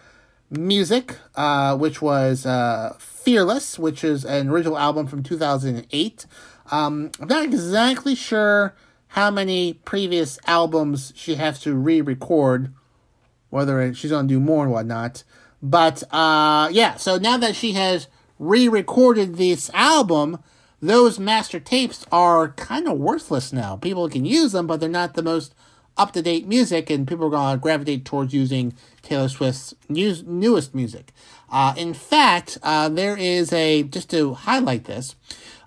music, 0.49 1.17
uh, 1.36 1.75
which 1.77 2.01
was 2.01 2.45
uh, 2.45 2.95
Fearless, 2.99 3.77
which 3.77 4.03
is 4.06 4.23
an 4.23 4.47
original 4.47 4.77
album 4.77 5.06
from 5.06 5.21
2008. 5.21 6.25
Um, 6.69 7.12
I'm 7.19 7.27
not 7.27 7.43
exactly 7.43 8.15
sure 8.15 8.75
how 9.10 9.32
many 9.32 9.73
previous 9.73 10.38
albums 10.45 11.13
she 11.15 11.36
has 11.36 11.60
to 11.62 11.73
re-record, 11.73 12.73
whether 13.49 13.93
she's 13.93 14.12
to 14.12 14.23
do 14.23 14.39
more 14.39 14.63
and 14.63 14.71
whatnot. 14.71 15.23
But 15.62 16.03
uh, 16.12 16.69
yeah, 16.71 16.95
so 16.95 17.17
now 17.17 17.38
that 17.38 17.56
she 17.56 17.71
has 17.73 18.08
re-recorded 18.38 19.36
this 19.36 19.71
album, 19.73 20.43
those 20.82 21.19
master 21.19 21.60
tapes 21.60 22.06
are 22.12 22.49
kind 22.49 22.88
of 22.88 22.99
worthless 22.99 23.51
now. 23.51 23.77
People 23.77 24.10
can 24.10 24.25
use 24.25 24.51
them, 24.51 24.67
but 24.67 24.80
they're 24.80 24.89
not 24.89 25.15
the 25.15 25.23
most 25.23 25.56
up-to-date 25.97 26.47
music, 26.47 26.91
and 26.91 27.08
people 27.08 27.34
are 27.36 27.56
to 27.56 27.60
gravitate 27.60 28.06
towards 28.06 28.34
using 28.34 28.75
Taylor 29.01 29.27
Swift's 29.27 29.73
new, 29.89 30.13
newest 30.27 30.75
music. 30.75 31.12
Uh, 31.49 31.73
in 31.75 31.95
fact, 31.95 32.60
uh, 32.62 32.88
there 32.89 33.17
is 33.17 33.51
a 33.51 33.82
just 33.84 34.12
to 34.12 34.36
highlight 34.36 34.84
this. 34.84 35.15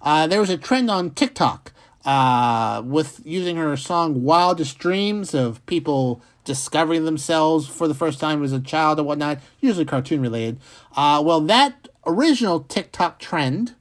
Uh, 0.03 0.27
there 0.27 0.41
was 0.41 0.51
a 0.51 0.57
trend 0.57 0.91
on 0.91 1.11
TikTok 1.11 1.73
uh, 2.05 2.83
with 2.85 3.21
using 3.25 3.57
her 3.57 3.77
song 3.77 4.23
"Wildest 4.23 4.79
Dreams" 4.79 5.35
of 5.35 5.65
people 5.67 6.23
discovering 6.45 7.05
themselves 7.05 7.69
for 7.69 7.87
the 7.87 7.95
first 7.95 8.19
time 8.19 8.43
as 8.43 8.53
a 8.53 8.61
child 8.61 8.99
or 8.99 9.03
whatnot, 9.03 9.41
usually 9.61 9.85
cartoon 9.85 10.23
related. 10.23 10.59
Uh, 10.97 11.23
well, 11.25 11.41
that 11.43 11.89
original 12.07 12.61
TikTok 12.61 13.19
trend 13.19 13.75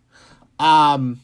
um, 0.60 1.22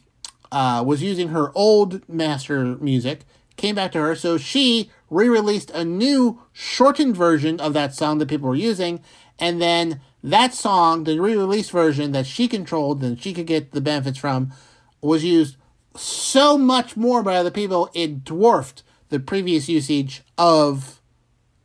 uh, 0.51 0.84
was 0.86 1.03
using 1.03 1.29
her 1.29 1.51
old 1.53 2.08
master 2.08 2.77
music, 2.77 3.21
came 3.58 3.75
back 3.75 3.91
to 3.91 3.99
her, 3.99 4.15
so 4.15 4.38
she 4.38 4.89
re 5.10 5.27
released 5.27 5.69
a 5.71 5.84
new 5.84 6.41
shortened 6.53 7.17
version 7.17 7.60
of 7.60 7.73
that 7.73 7.93
song 7.93 8.17
that 8.19 8.29
people 8.29 8.47
were 8.47 8.55
using, 8.55 9.01
and 9.38 9.62
then 9.62 9.99
that 10.23 10.53
song, 10.53 11.03
the 11.03 11.19
re 11.19 11.36
released 11.36 11.71
version 11.71 12.13
that 12.13 12.25
she 12.25 12.47
controlled 12.47 13.03
and 13.03 13.21
she 13.21 13.34
could 13.34 13.45
get 13.45 13.73
the 13.73 13.81
benefits 13.81 14.17
from, 14.17 14.51
was 15.06 15.24
used 15.24 15.58
so 15.96 16.58
much 16.58 16.98
more 16.98 17.24
by 17.24 17.36
other 17.36 17.52
people, 17.52 17.89
it 17.94 18.24
dwarfed 18.24 18.84
the 19.10 19.20
previous 19.20 19.70
usage 19.70 20.24
of 20.38 21.00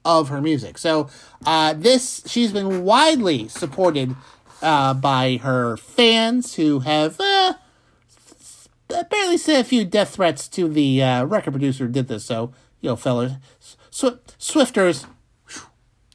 of 0.05 0.29
her 0.29 0.41
music. 0.41 0.79
So 0.79 1.09
uh, 1.45 1.75
this 1.75 2.23
she's 2.27 2.53
been 2.53 2.85
widely 2.85 3.49
supported 3.49 4.15
uh, 4.63 4.95
by 4.95 5.39
her 5.43 5.77
fans 5.77 6.55
who 6.55 6.81
have 6.81 7.21
uh, 7.21 7.55
apparently 8.89 9.37
said 9.37 9.61
a 9.61 9.65
few 9.65 9.85
death 9.85 10.15
threats 10.15 10.49
to 10.49 10.69
the 10.69 11.03
uh, 11.03 11.25
record 11.25 11.53
producer 11.53 11.87
who 11.87 11.93
did 11.93 12.09
this. 12.09 12.25
So 12.25 12.53
you 12.81 12.91
know, 12.91 12.97
fellas, 12.97 13.33
Sw- 13.91 14.21
Swifters, 14.39 15.07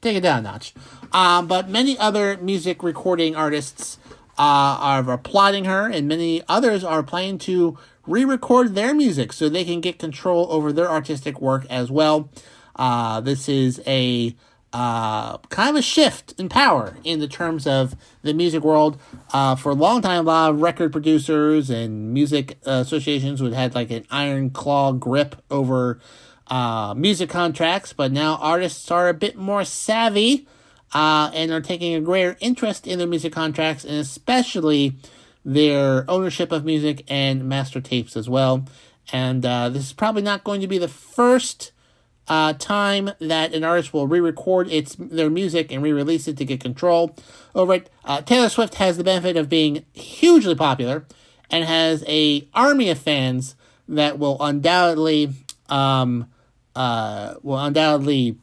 take 0.02 0.18
it 0.18 0.22
down 0.22 0.40
a 0.40 0.42
notch. 0.42 0.74
Um, 1.12 1.48
but 1.48 1.70
many 1.70 1.98
other 1.98 2.38
music 2.38 2.84
recording 2.84 3.36
artists 3.36 3.98
uh, 4.38 4.78
are 4.80 5.12
applauding 5.12 5.65
her, 5.65 5.89
and 5.89 6.08
many 6.08 6.41
others 6.48 6.84
are 6.84 7.04
planning 7.04 7.38
to 7.40 7.77
re-record 8.06 8.75
their 8.75 8.94
music 8.94 9.33
so 9.33 9.50
they 9.50 9.63
can 9.63 9.81
get 9.81 10.00
control 10.00 10.48
over 10.50 10.71
their 10.71 10.90
artistic 10.90 11.42
work 11.42 11.65
as 11.69 11.90
well. 11.90 12.29
Uh, 12.75 13.21
this 13.21 13.48
is 13.48 13.81
a 13.88 14.36
uh, 14.73 15.38
kind 15.50 15.69
of 15.69 15.75
a 15.77 15.81
shift 15.81 16.33
in 16.38 16.50
power 16.50 16.98
in 17.06 17.19
the 17.19 17.29
terms 17.29 17.65
of 17.65 17.96
the 18.23 18.33
music 18.33 18.62
world. 18.62 19.00
Uh, 19.31 19.56
for 19.56 19.71
a 19.71 19.75
long 19.75 20.02
time, 20.02 20.19
a 20.19 20.27
lot 20.27 20.50
of 20.50 20.62
record 20.62 20.92
producers 20.92 21.69
and 21.69 22.13
music 22.13 22.58
associations 22.65 23.42
would 23.42 23.54
have 23.54 23.73
like 23.73 23.90
an 23.90 24.06
iron 24.12 24.50
claw 24.50 24.92
grip 24.92 25.38
over 25.50 26.00
uh, 26.48 26.94
music 26.96 27.29
contracts, 27.29 27.94
but 27.94 28.12
now 28.12 28.36
artists 28.36 28.92
are 28.92 29.08
a 29.08 29.13
bit 29.13 29.38
more 29.38 29.63
savvy 29.63 30.46
uh, 30.96 31.29
and 31.33 31.52
are 31.52 31.62
taking 31.62 31.93
a 31.93 32.00
greater 32.00 32.37
interest 32.39 32.87
in 32.87 32.98
their 32.98 33.08
music 33.08 33.33
contracts 33.33 33.83
and 33.83 33.98
especially 33.98 34.96
their 35.43 36.10
ownership 36.10 36.54
of 36.54 36.63
music 36.63 37.04
and 37.10 37.43
master 37.43 37.81
tapes 37.81 38.15
as 38.15 38.29
well. 38.29 38.65
And 39.12 39.46
uh, 39.46 39.69
this 39.69 39.83
is 39.83 39.93
probably 39.93 40.21
not 40.21 40.46
going 40.46 40.62
to 40.62 40.67
be 40.67 40.77
the 40.77 40.87
first 40.87 41.73
uh, 42.29 42.54
time 42.54 43.12
that 43.19 43.54
an 43.54 43.65
artist 43.65 43.93
will 43.93 44.08
re-record 44.08 44.71
its 44.71 44.96
their 44.96 45.29
music 45.29 45.69
and 45.69 45.83
re-release 45.83 46.29
it 46.29 46.37
to 46.37 46.46
get 46.46 46.62
control 46.62 47.15
over 47.54 47.73
it. 47.73 47.89
Uh, 48.06 48.21
Taylor 48.21 48.50
Swift 48.50 48.75
has 48.75 48.98
the 48.98 49.04
benefit 49.04 49.35
of 49.35 49.50
being 49.50 49.85
hugely 49.93 50.56
popular, 50.56 51.06
and 51.52 51.65
has 51.65 52.04
a 52.08 52.48
army 52.54 52.89
of 52.89 52.98
fans 52.98 53.56
that 53.87 54.17
will 54.17 54.37
undoubtedly 54.39 55.33
um, 55.69 56.27
uh, 56.75 57.35
will 57.43 57.60
undoubtedly 57.60 58.37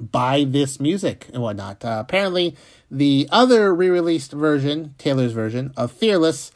buy 0.00 0.44
this 0.44 0.80
music 0.80 1.26
and 1.32 1.42
whatnot. 1.42 1.84
Uh, 1.84 1.98
apparently, 2.00 2.56
the 2.90 3.28
other 3.30 3.74
re-released 3.74 4.32
version, 4.32 4.94
Taylor's 4.98 5.32
version 5.32 5.72
of 5.76 5.92
Fearless, 5.92 6.52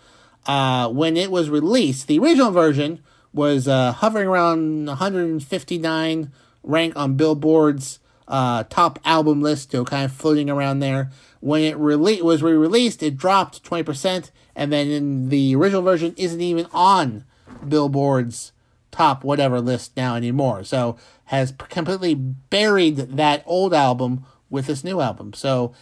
uh, 0.47 0.89
when 0.89 1.17
it 1.17 1.31
was 1.31 1.51
released, 1.51 2.07
the 2.07 2.19
original 2.19 2.51
version 2.51 3.03
was 3.33 3.69
uh, 3.69 3.93
hovering 3.93 4.29
around 4.29 4.87
159 4.87 6.33
rank 6.63 6.97
on 6.97 7.15
Billboard's 7.15 7.99
uh, 8.29 8.65
top 8.71 8.99
album 9.05 9.43
list, 9.43 9.65
still 9.65 9.85
kind 9.85 10.05
of 10.05 10.13
floating 10.13 10.49
around 10.49 10.81
there. 10.81 11.11
When 11.41 11.63
it 11.63 11.77
rele- 11.77 12.23
was 12.23 12.43
re-released, 12.43 13.03
it 13.03 13.17
dropped 13.17 13.63
20%, 13.63 14.31
and 14.55 14.73
then 14.73 15.29
the 15.29 15.55
original 15.57 15.83
version 15.83 16.15
isn't 16.17 16.41
even 16.41 16.67
on 16.73 17.25
Billboard's 17.67 18.53
top 18.91 19.25
whatever 19.25 19.61
list 19.61 19.97
now 19.97 20.17
anymore. 20.17 20.65
So 20.65 20.97
has 21.27 21.53
completely 21.69 22.15
buried 22.15 22.97
that 22.97 23.43
old 23.47 23.73
album 23.73 24.25
with 24.49 24.67
this 24.67 24.85
new 24.85 25.01
album. 25.01 25.33
So 25.33 25.73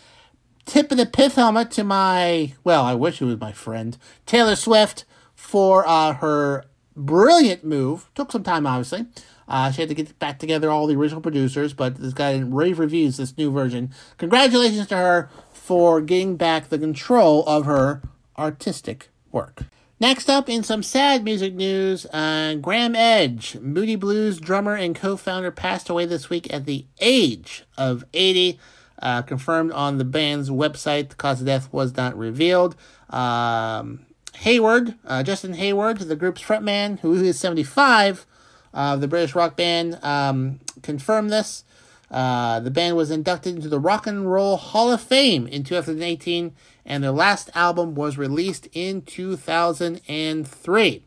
tip 0.66 0.90
of 0.90 0.98
the 0.98 1.06
pith 1.06 1.34
helmet 1.34 1.70
to 1.72 1.84
my 1.84 2.52
well, 2.64 2.84
I 2.84 2.94
wish 2.94 3.20
it 3.20 3.24
was 3.24 3.40
my 3.40 3.52
friend 3.52 3.96
Taylor 4.26 4.56
Swift 4.56 5.04
for 5.34 5.86
uh, 5.88 6.14
her 6.14 6.64
brilliant 6.94 7.64
move. 7.64 8.10
Took 8.14 8.32
some 8.32 8.42
time, 8.42 8.66
obviously. 8.66 9.06
Uh, 9.46 9.70
she 9.70 9.80
had 9.80 9.88
to 9.88 9.94
get 9.94 10.18
back 10.18 10.38
together 10.38 10.70
all 10.70 10.86
the 10.86 10.94
original 10.94 11.22
producers, 11.22 11.72
but 11.72 11.96
this 11.96 12.12
guy 12.12 12.38
rave 12.38 12.78
reviews 12.78 13.16
this 13.16 13.36
new 13.38 13.50
version. 13.50 13.90
Congratulations 14.18 14.88
to 14.88 14.96
her 14.96 15.30
for 15.50 16.02
getting 16.02 16.36
back 16.36 16.68
the 16.68 16.78
control 16.78 17.44
of 17.46 17.64
her 17.64 18.02
artistic 18.36 19.08
work. 19.32 19.62
Next 20.00 20.30
up, 20.30 20.48
in 20.48 20.62
some 20.62 20.84
sad 20.84 21.24
music 21.24 21.54
news, 21.54 22.06
uh, 22.06 22.54
Graeme 22.60 22.94
Edge, 22.94 23.56
Moody 23.56 23.96
Blues 23.96 24.38
drummer 24.38 24.76
and 24.76 24.94
co 24.94 25.16
founder, 25.16 25.50
passed 25.50 25.88
away 25.88 26.06
this 26.06 26.30
week 26.30 26.52
at 26.52 26.66
the 26.66 26.86
age 27.00 27.64
of 27.76 28.04
80. 28.14 28.60
Uh, 29.00 29.22
confirmed 29.22 29.72
on 29.72 29.98
the 29.98 30.04
band's 30.04 30.50
website, 30.50 31.08
the 31.08 31.16
cause 31.16 31.40
of 31.40 31.46
death 31.46 31.72
was 31.72 31.96
not 31.96 32.16
revealed. 32.16 32.76
Um, 33.10 34.06
Hayward, 34.36 34.94
uh, 35.04 35.24
Justin 35.24 35.54
Hayward, 35.54 35.98
the 35.98 36.16
group's 36.16 36.42
frontman, 36.42 37.00
who 37.00 37.14
is 37.14 37.38
75, 37.38 38.24
uh, 38.72 38.94
the 38.96 39.08
British 39.08 39.34
rock 39.34 39.56
band, 39.56 39.98
um, 40.04 40.60
confirmed 40.82 41.30
this. 41.30 41.64
Uh, 42.10 42.60
the 42.60 42.70
band 42.70 42.96
was 42.96 43.10
inducted 43.10 43.56
into 43.56 43.68
the 43.68 43.78
Rock 43.78 44.06
and 44.06 44.30
Roll 44.30 44.56
Hall 44.56 44.90
of 44.90 45.00
Fame 45.00 45.46
in 45.46 45.62
2018, 45.62 46.54
and 46.86 47.04
their 47.04 47.10
last 47.10 47.50
album 47.54 47.94
was 47.94 48.16
released 48.16 48.66
in 48.72 49.02
2003. 49.02 51.02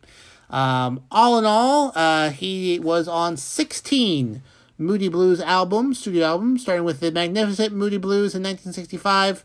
Um, 0.50 1.02
all 1.10 1.38
in 1.38 1.44
all, 1.44 1.90
uh, 1.94 2.30
he 2.30 2.78
was 2.78 3.08
on 3.08 3.36
16 3.36 4.42
Moody 4.78 5.08
Blues 5.08 5.40
albums, 5.40 5.98
studio 5.98 6.26
albums, 6.26 6.62
starting 6.62 6.84
with 6.84 7.00
the 7.00 7.10
magnificent 7.10 7.74
Moody 7.74 7.96
Blues 7.96 8.34
in 8.34 8.42
1965, 8.42 9.44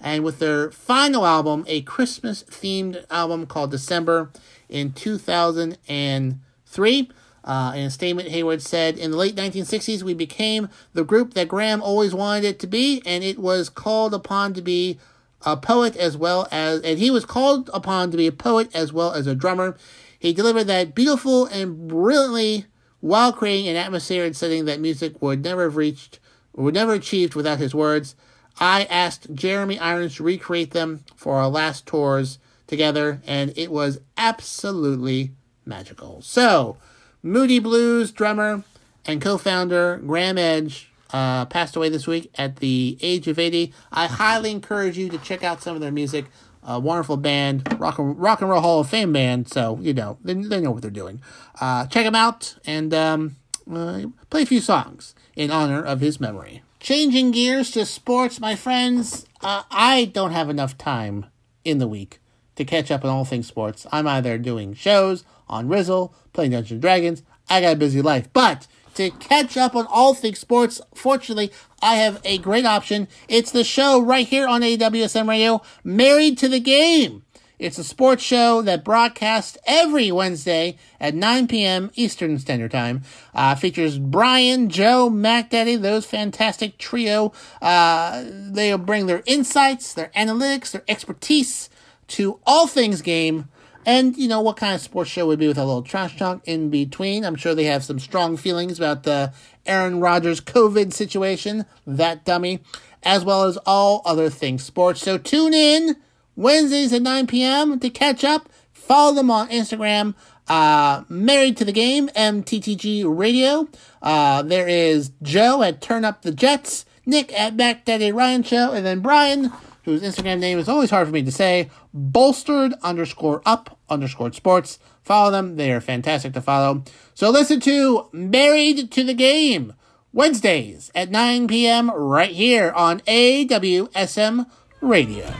and 0.00 0.24
with 0.24 0.40
their 0.40 0.70
final 0.70 1.26
album, 1.26 1.64
a 1.66 1.80
Christmas 1.82 2.44
themed 2.44 3.04
album 3.10 3.46
called 3.46 3.70
December 3.70 4.30
in 4.68 4.92
2003. 4.92 7.10
Uh, 7.44 7.72
in 7.74 7.84
a 7.84 7.90
statement, 7.90 8.28
Hayward 8.28 8.62
said, 8.62 8.98
In 8.98 9.10
the 9.10 9.16
late 9.16 9.36
1960s, 9.36 10.02
we 10.02 10.14
became 10.14 10.68
the 10.92 11.04
group 11.04 11.34
that 11.34 11.48
Graeme 11.48 11.82
always 11.82 12.14
wanted 12.14 12.44
it 12.44 12.58
to 12.60 12.66
be, 12.66 13.02
and 13.06 13.24
it 13.24 13.38
was 13.38 13.68
called 13.68 14.12
upon 14.12 14.52
to 14.54 14.62
be 14.62 14.98
a 15.46 15.56
poet 15.56 15.96
as 15.96 16.16
well 16.16 16.48
as, 16.50 16.80
and 16.82 16.98
he 16.98 17.10
was 17.10 17.24
called 17.24 17.70
upon 17.72 18.10
to 18.10 18.16
be 18.16 18.26
a 18.26 18.32
poet 18.32 18.74
as 18.74 18.92
well 18.92 19.12
as 19.12 19.26
a 19.26 19.34
drummer. 19.34 19.76
He 20.18 20.32
delivered 20.32 20.64
that 20.64 20.94
beautiful 20.94 21.46
and 21.46 21.88
brilliantly 21.88 22.66
while 23.00 23.32
creating 23.32 23.68
an 23.68 23.76
atmosphere 23.76 24.24
and 24.24 24.36
setting 24.36 24.64
that 24.64 24.80
music 24.80 25.22
would 25.22 25.44
never 25.44 25.64
have 25.64 25.76
reached, 25.76 26.18
would 26.54 26.74
never 26.74 26.94
achieved 26.94 27.34
without 27.34 27.58
his 27.58 27.74
words. 27.74 28.16
I 28.60 28.84
asked 28.84 29.32
Jeremy 29.32 29.78
Irons 29.78 30.16
to 30.16 30.24
recreate 30.24 30.72
them 30.72 31.04
for 31.14 31.36
our 31.36 31.48
last 31.48 31.86
tours 31.86 32.38
together, 32.66 33.22
and 33.24 33.52
it 33.56 33.70
was 33.70 34.00
absolutely 34.16 35.32
magical. 35.64 36.20
So, 36.22 36.76
Moody 37.22 37.58
Blues 37.58 38.12
drummer 38.12 38.62
and 39.04 39.20
co-founder 39.20 39.98
Graeme 40.06 40.38
Edge 40.38 40.90
uh, 41.12 41.46
passed 41.46 41.74
away 41.74 41.88
this 41.88 42.06
week 42.06 42.30
at 42.36 42.56
the 42.56 42.98
age 43.00 43.26
of 43.26 43.38
80. 43.38 43.72
I 43.90 44.06
highly 44.06 44.50
encourage 44.50 44.96
you 44.96 45.08
to 45.08 45.18
check 45.18 45.42
out 45.42 45.62
some 45.62 45.74
of 45.74 45.80
their 45.80 45.92
music. 45.92 46.26
A 46.62 46.78
wonderful 46.78 47.16
band, 47.16 47.80
rock 47.80 47.98
and, 47.98 48.18
rock 48.18 48.42
and 48.42 48.50
roll 48.50 48.60
Hall 48.60 48.80
of 48.80 48.90
Fame 48.90 49.12
band. 49.12 49.48
So 49.48 49.78
you 49.80 49.94
know 49.94 50.18
they, 50.22 50.34
they 50.34 50.60
know 50.60 50.70
what 50.70 50.82
they're 50.82 50.90
doing. 50.90 51.22
Uh, 51.60 51.86
check 51.86 52.04
them 52.04 52.14
out 52.14 52.56
and 52.66 52.92
um, 52.92 53.36
uh, 53.72 54.02
play 54.28 54.42
a 54.42 54.46
few 54.46 54.60
songs 54.60 55.14
in 55.34 55.50
honor 55.50 55.82
of 55.82 56.00
his 56.00 56.20
memory. 56.20 56.62
Changing 56.78 57.30
gears 57.30 57.70
to 57.70 57.86
sports, 57.86 58.38
my 58.38 58.54
friends. 58.54 59.26
Uh, 59.40 59.62
I 59.70 60.06
don't 60.06 60.32
have 60.32 60.50
enough 60.50 60.76
time 60.76 61.26
in 61.64 61.78
the 61.78 61.88
week 61.88 62.20
to 62.56 62.64
catch 62.64 62.90
up 62.90 63.04
on 63.04 63.10
all 63.10 63.24
things 63.24 63.46
sports. 63.46 63.86
I'm 63.90 64.06
either 64.06 64.36
doing 64.36 64.74
shows 64.74 65.24
on 65.48 65.68
Rizzle, 65.68 66.12
playing 66.32 66.52
Dungeons 66.52 66.72
and 66.72 66.82
Dragons. 66.82 67.22
I 67.48 67.60
got 67.60 67.74
a 67.74 67.76
busy 67.76 68.02
life. 68.02 68.28
But 68.32 68.66
to 68.94 69.10
catch 69.10 69.56
up 69.56 69.74
on 69.76 69.86
all 69.86 70.14
things 70.14 70.38
sports, 70.38 70.80
fortunately, 70.94 71.52
I 71.80 71.96
have 71.96 72.20
a 72.24 72.38
great 72.38 72.66
option. 72.66 73.08
It's 73.28 73.52
the 73.52 73.64
show 73.64 74.00
right 74.00 74.26
here 74.26 74.46
on 74.46 74.62
AWSM 74.62 75.28
Radio, 75.28 75.62
Married 75.84 76.36
to 76.38 76.48
the 76.48 76.60
Game. 76.60 77.22
It's 77.58 77.78
a 77.78 77.84
sports 77.84 78.22
show 78.22 78.62
that 78.62 78.84
broadcasts 78.84 79.58
every 79.66 80.12
Wednesday 80.12 80.78
at 81.00 81.14
9 81.14 81.48
p.m. 81.48 81.90
Eastern 81.94 82.38
Standard 82.38 82.70
Time. 82.70 83.02
Uh, 83.34 83.56
features 83.56 83.98
Brian, 83.98 84.68
Joe, 84.68 85.10
Mac 85.10 85.50
Daddy, 85.50 85.74
those 85.74 86.06
fantastic 86.06 86.78
trio. 86.78 87.32
Uh, 87.60 88.24
they'll 88.28 88.78
bring 88.78 89.06
their 89.06 89.24
insights, 89.26 89.92
their 89.92 90.10
analytics, 90.16 90.70
their 90.70 90.84
expertise 90.86 91.68
to 92.08 92.38
all 92.46 92.68
things 92.68 93.02
game 93.02 93.48
and 93.88 94.18
you 94.18 94.28
know 94.28 94.42
what 94.42 94.58
kind 94.58 94.74
of 94.74 94.82
sports 94.82 95.08
show 95.08 95.26
would 95.26 95.38
be 95.38 95.48
with 95.48 95.56
a 95.56 95.64
little 95.64 95.80
trash 95.80 96.18
talk 96.18 96.46
in 96.46 96.68
between. 96.68 97.24
I'm 97.24 97.36
sure 97.36 97.54
they 97.54 97.64
have 97.64 97.82
some 97.82 97.98
strong 97.98 98.36
feelings 98.36 98.76
about 98.76 99.04
the 99.04 99.32
Aaron 99.64 99.98
Rodgers 99.98 100.42
COVID 100.42 100.92
situation, 100.92 101.64
that 101.86 102.22
dummy, 102.26 102.60
as 103.02 103.24
well 103.24 103.44
as 103.44 103.56
all 103.64 104.02
other 104.04 104.28
things 104.28 104.62
sports. 104.62 105.00
So 105.00 105.16
tune 105.16 105.54
in 105.54 105.96
Wednesdays 106.36 106.92
at 106.92 107.00
9 107.00 107.28
p.m. 107.28 107.80
to 107.80 107.88
catch 107.88 108.24
up. 108.24 108.50
Follow 108.72 109.14
them 109.14 109.30
on 109.30 109.48
Instagram. 109.48 110.14
Uh, 110.46 111.04
married 111.08 111.56
to 111.56 111.64
the 111.64 111.72
game, 111.72 112.08
MTTG 112.08 113.04
Radio. 113.06 113.68
Uh, 114.02 114.42
there 114.42 114.68
is 114.68 115.12
Joe 115.22 115.62
at 115.62 115.80
Turn 115.80 116.04
Up 116.04 116.20
the 116.20 116.32
Jets, 116.32 116.84
Nick 117.06 117.32
at 117.32 117.56
Mac 117.56 117.86
Daddy 117.86 118.12
Ryan 118.12 118.42
Show, 118.42 118.72
and 118.72 118.84
then 118.84 119.00
Brian 119.00 119.50
whose 119.88 120.02
Instagram 120.02 120.38
name 120.38 120.58
is 120.58 120.68
always 120.68 120.90
hard 120.90 121.06
for 121.06 121.14
me 121.14 121.22
to 121.22 121.32
say, 121.32 121.70
bolstered 121.94 122.74
underscore 122.82 123.40
up 123.46 123.78
underscore 123.88 124.30
sports. 124.32 124.78
Follow 125.02 125.30
them. 125.30 125.56
They 125.56 125.72
are 125.72 125.80
fantastic 125.80 126.34
to 126.34 126.42
follow. 126.42 126.84
So 127.14 127.30
listen 127.30 127.58
to 127.60 128.10
Married 128.12 128.92
to 128.92 129.02
the 129.02 129.14
Game 129.14 129.72
Wednesdays 130.12 130.90
at 130.94 131.10
9 131.10 131.48
p.m. 131.48 131.90
right 131.90 132.32
here 132.32 132.70
on 132.72 133.00
AWSM 133.00 134.46
Radio. 134.82 135.32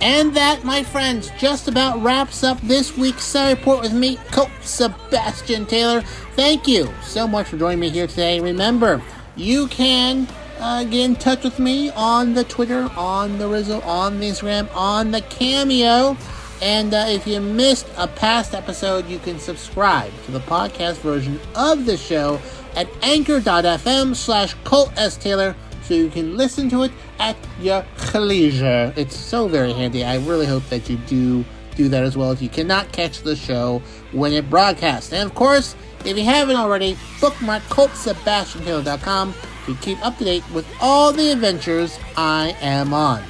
And 0.00 0.34
that, 0.34 0.64
my 0.64 0.82
friends, 0.82 1.30
just 1.38 1.68
about 1.68 2.02
wraps 2.02 2.42
up 2.42 2.60
this 2.62 2.96
week's 2.96 3.22
Saturday 3.22 3.60
Report 3.60 3.82
with 3.82 3.92
me, 3.92 4.16
Colt 4.32 4.50
Sebastian 4.62 5.64
Taylor. 5.66 6.00
Thank 6.34 6.66
you 6.66 6.92
so 7.02 7.28
much 7.28 7.46
for 7.46 7.56
joining 7.56 7.78
me 7.78 7.90
here 7.90 8.08
today. 8.08 8.40
Remember, 8.40 9.00
you 9.36 9.68
can 9.68 10.26
uh, 10.60 10.84
get 10.84 11.00
in 11.00 11.16
touch 11.16 11.42
with 11.42 11.58
me 11.58 11.90
on 11.90 12.34
the 12.34 12.44
Twitter, 12.44 12.90
on 12.96 13.38
the 13.38 13.48
Rizzle, 13.48 13.84
on 13.84 14.20
the 14.20 14.26
Instagram, 14.26 14.68
on 14.74 15.10
the 15.10 15.22
Cameo. 15.22 16.16
And 16.62 16.92
uh, 16.92 17.06
if 17.08 17.26
you 17.26 17.40
missed 17.40 17.88
a 17.96 18.06
past 18.06 18.54
episode, 18.54 19.08
you 19.08 19.18
can 19.18 19.38
subscribe 19.38 20.12
to 20.24 20.30
the 20.30 20.40
podcast 20.40 20.98
version 20.98 21.40
of 21.54 21.86
the 21.86 21.96
show 21.96 22.40
at 22.76 22.88
anchor.fm 23.02 24.14
slash 24.14 24.54
Colt 24.64 24.92
S. 24.96 25.16
Taylor 25.16 25.56
so 25.82 25.94
you 25.94 26.10
can 26.10 26.36
listen 26.36 26.68
to 26.70 26.82
it 26.82 26.92
at 27.18 27.36
your 27.60 27.84
leisure. 28.14 28.92
It's 28.96 29.16
so 29.16 29.48
very 29.48 29.72
handy. 29.72 30.04
I 30.04 30.18
really 30.18 30.46
hope 30.46 30.64
that 30.68 30.88
you 30.88 30.96
do 30.98 31.44
do 31.76 31.88
that 31.88 32.02
as 32.02 32.16
well 32.16 32.30
if 32.32 32.42
you 32.42 32.48
cannot 32.48 32.92
catch 32.92 33.22
the 33.22 33.34
show 33.34 33.80
when 34.12 34.32
it 34.32 34.50
broadcasts. 34.50 35.12
And 35.12 35.28
of 35.28 35.34
course, 35.34 35.74
if 36.04 36.16
you 36.16 36.24
haven't 36.24 36.56
already, 36.56 36.96
bookmark 37.20 37.62
ColtSebastianTaylor.com 37.64 39.34
to 39.66 39.74
keep 39.76 40.04
up 40.04 40.16
to 40.18 40.24
date 40.24 40.44
with 40.52 40.66
all 40.80 41.12
the 41.12 41.30
adventures 41.32 41.98
I 42.16 42.56
am 42.60 42.92
on. 42.94 43.22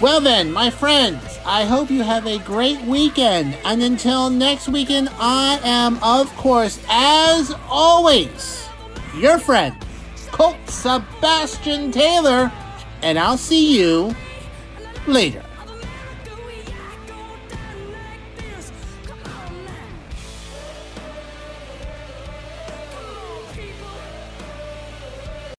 Well, 0.00 0.20
then, 0.20 0.52
my 0.52 0.68
friends, 0.68 1.38
I 1.46 1.64
hope 1.64 1.90
you 1.90 2.02
have 2.02 2.26
a 2.26 2.38
great 2.40 2.80
weekend. 2.82 3.56
And 3.64 3.82
until 3.82 4.30
next 4.30 4.68
weekend, 4.68 5.08
I 5.12 5.60
am, 5.62 6.02
of 6.02 6.34
course, 6.36 6.82
as 6.88 7.54
always, 7.68 8.68
your 9.16 9.38
friend, 9.38 9.74
Colt 10.32 10.56
Sebastian 10.66 11.92
Taylor. 11.92 12.50
And 13.02 13.16
I'll 13.18 13.38
see 13.38 13.78
you 13.78 14.14
later. 15.06 15.44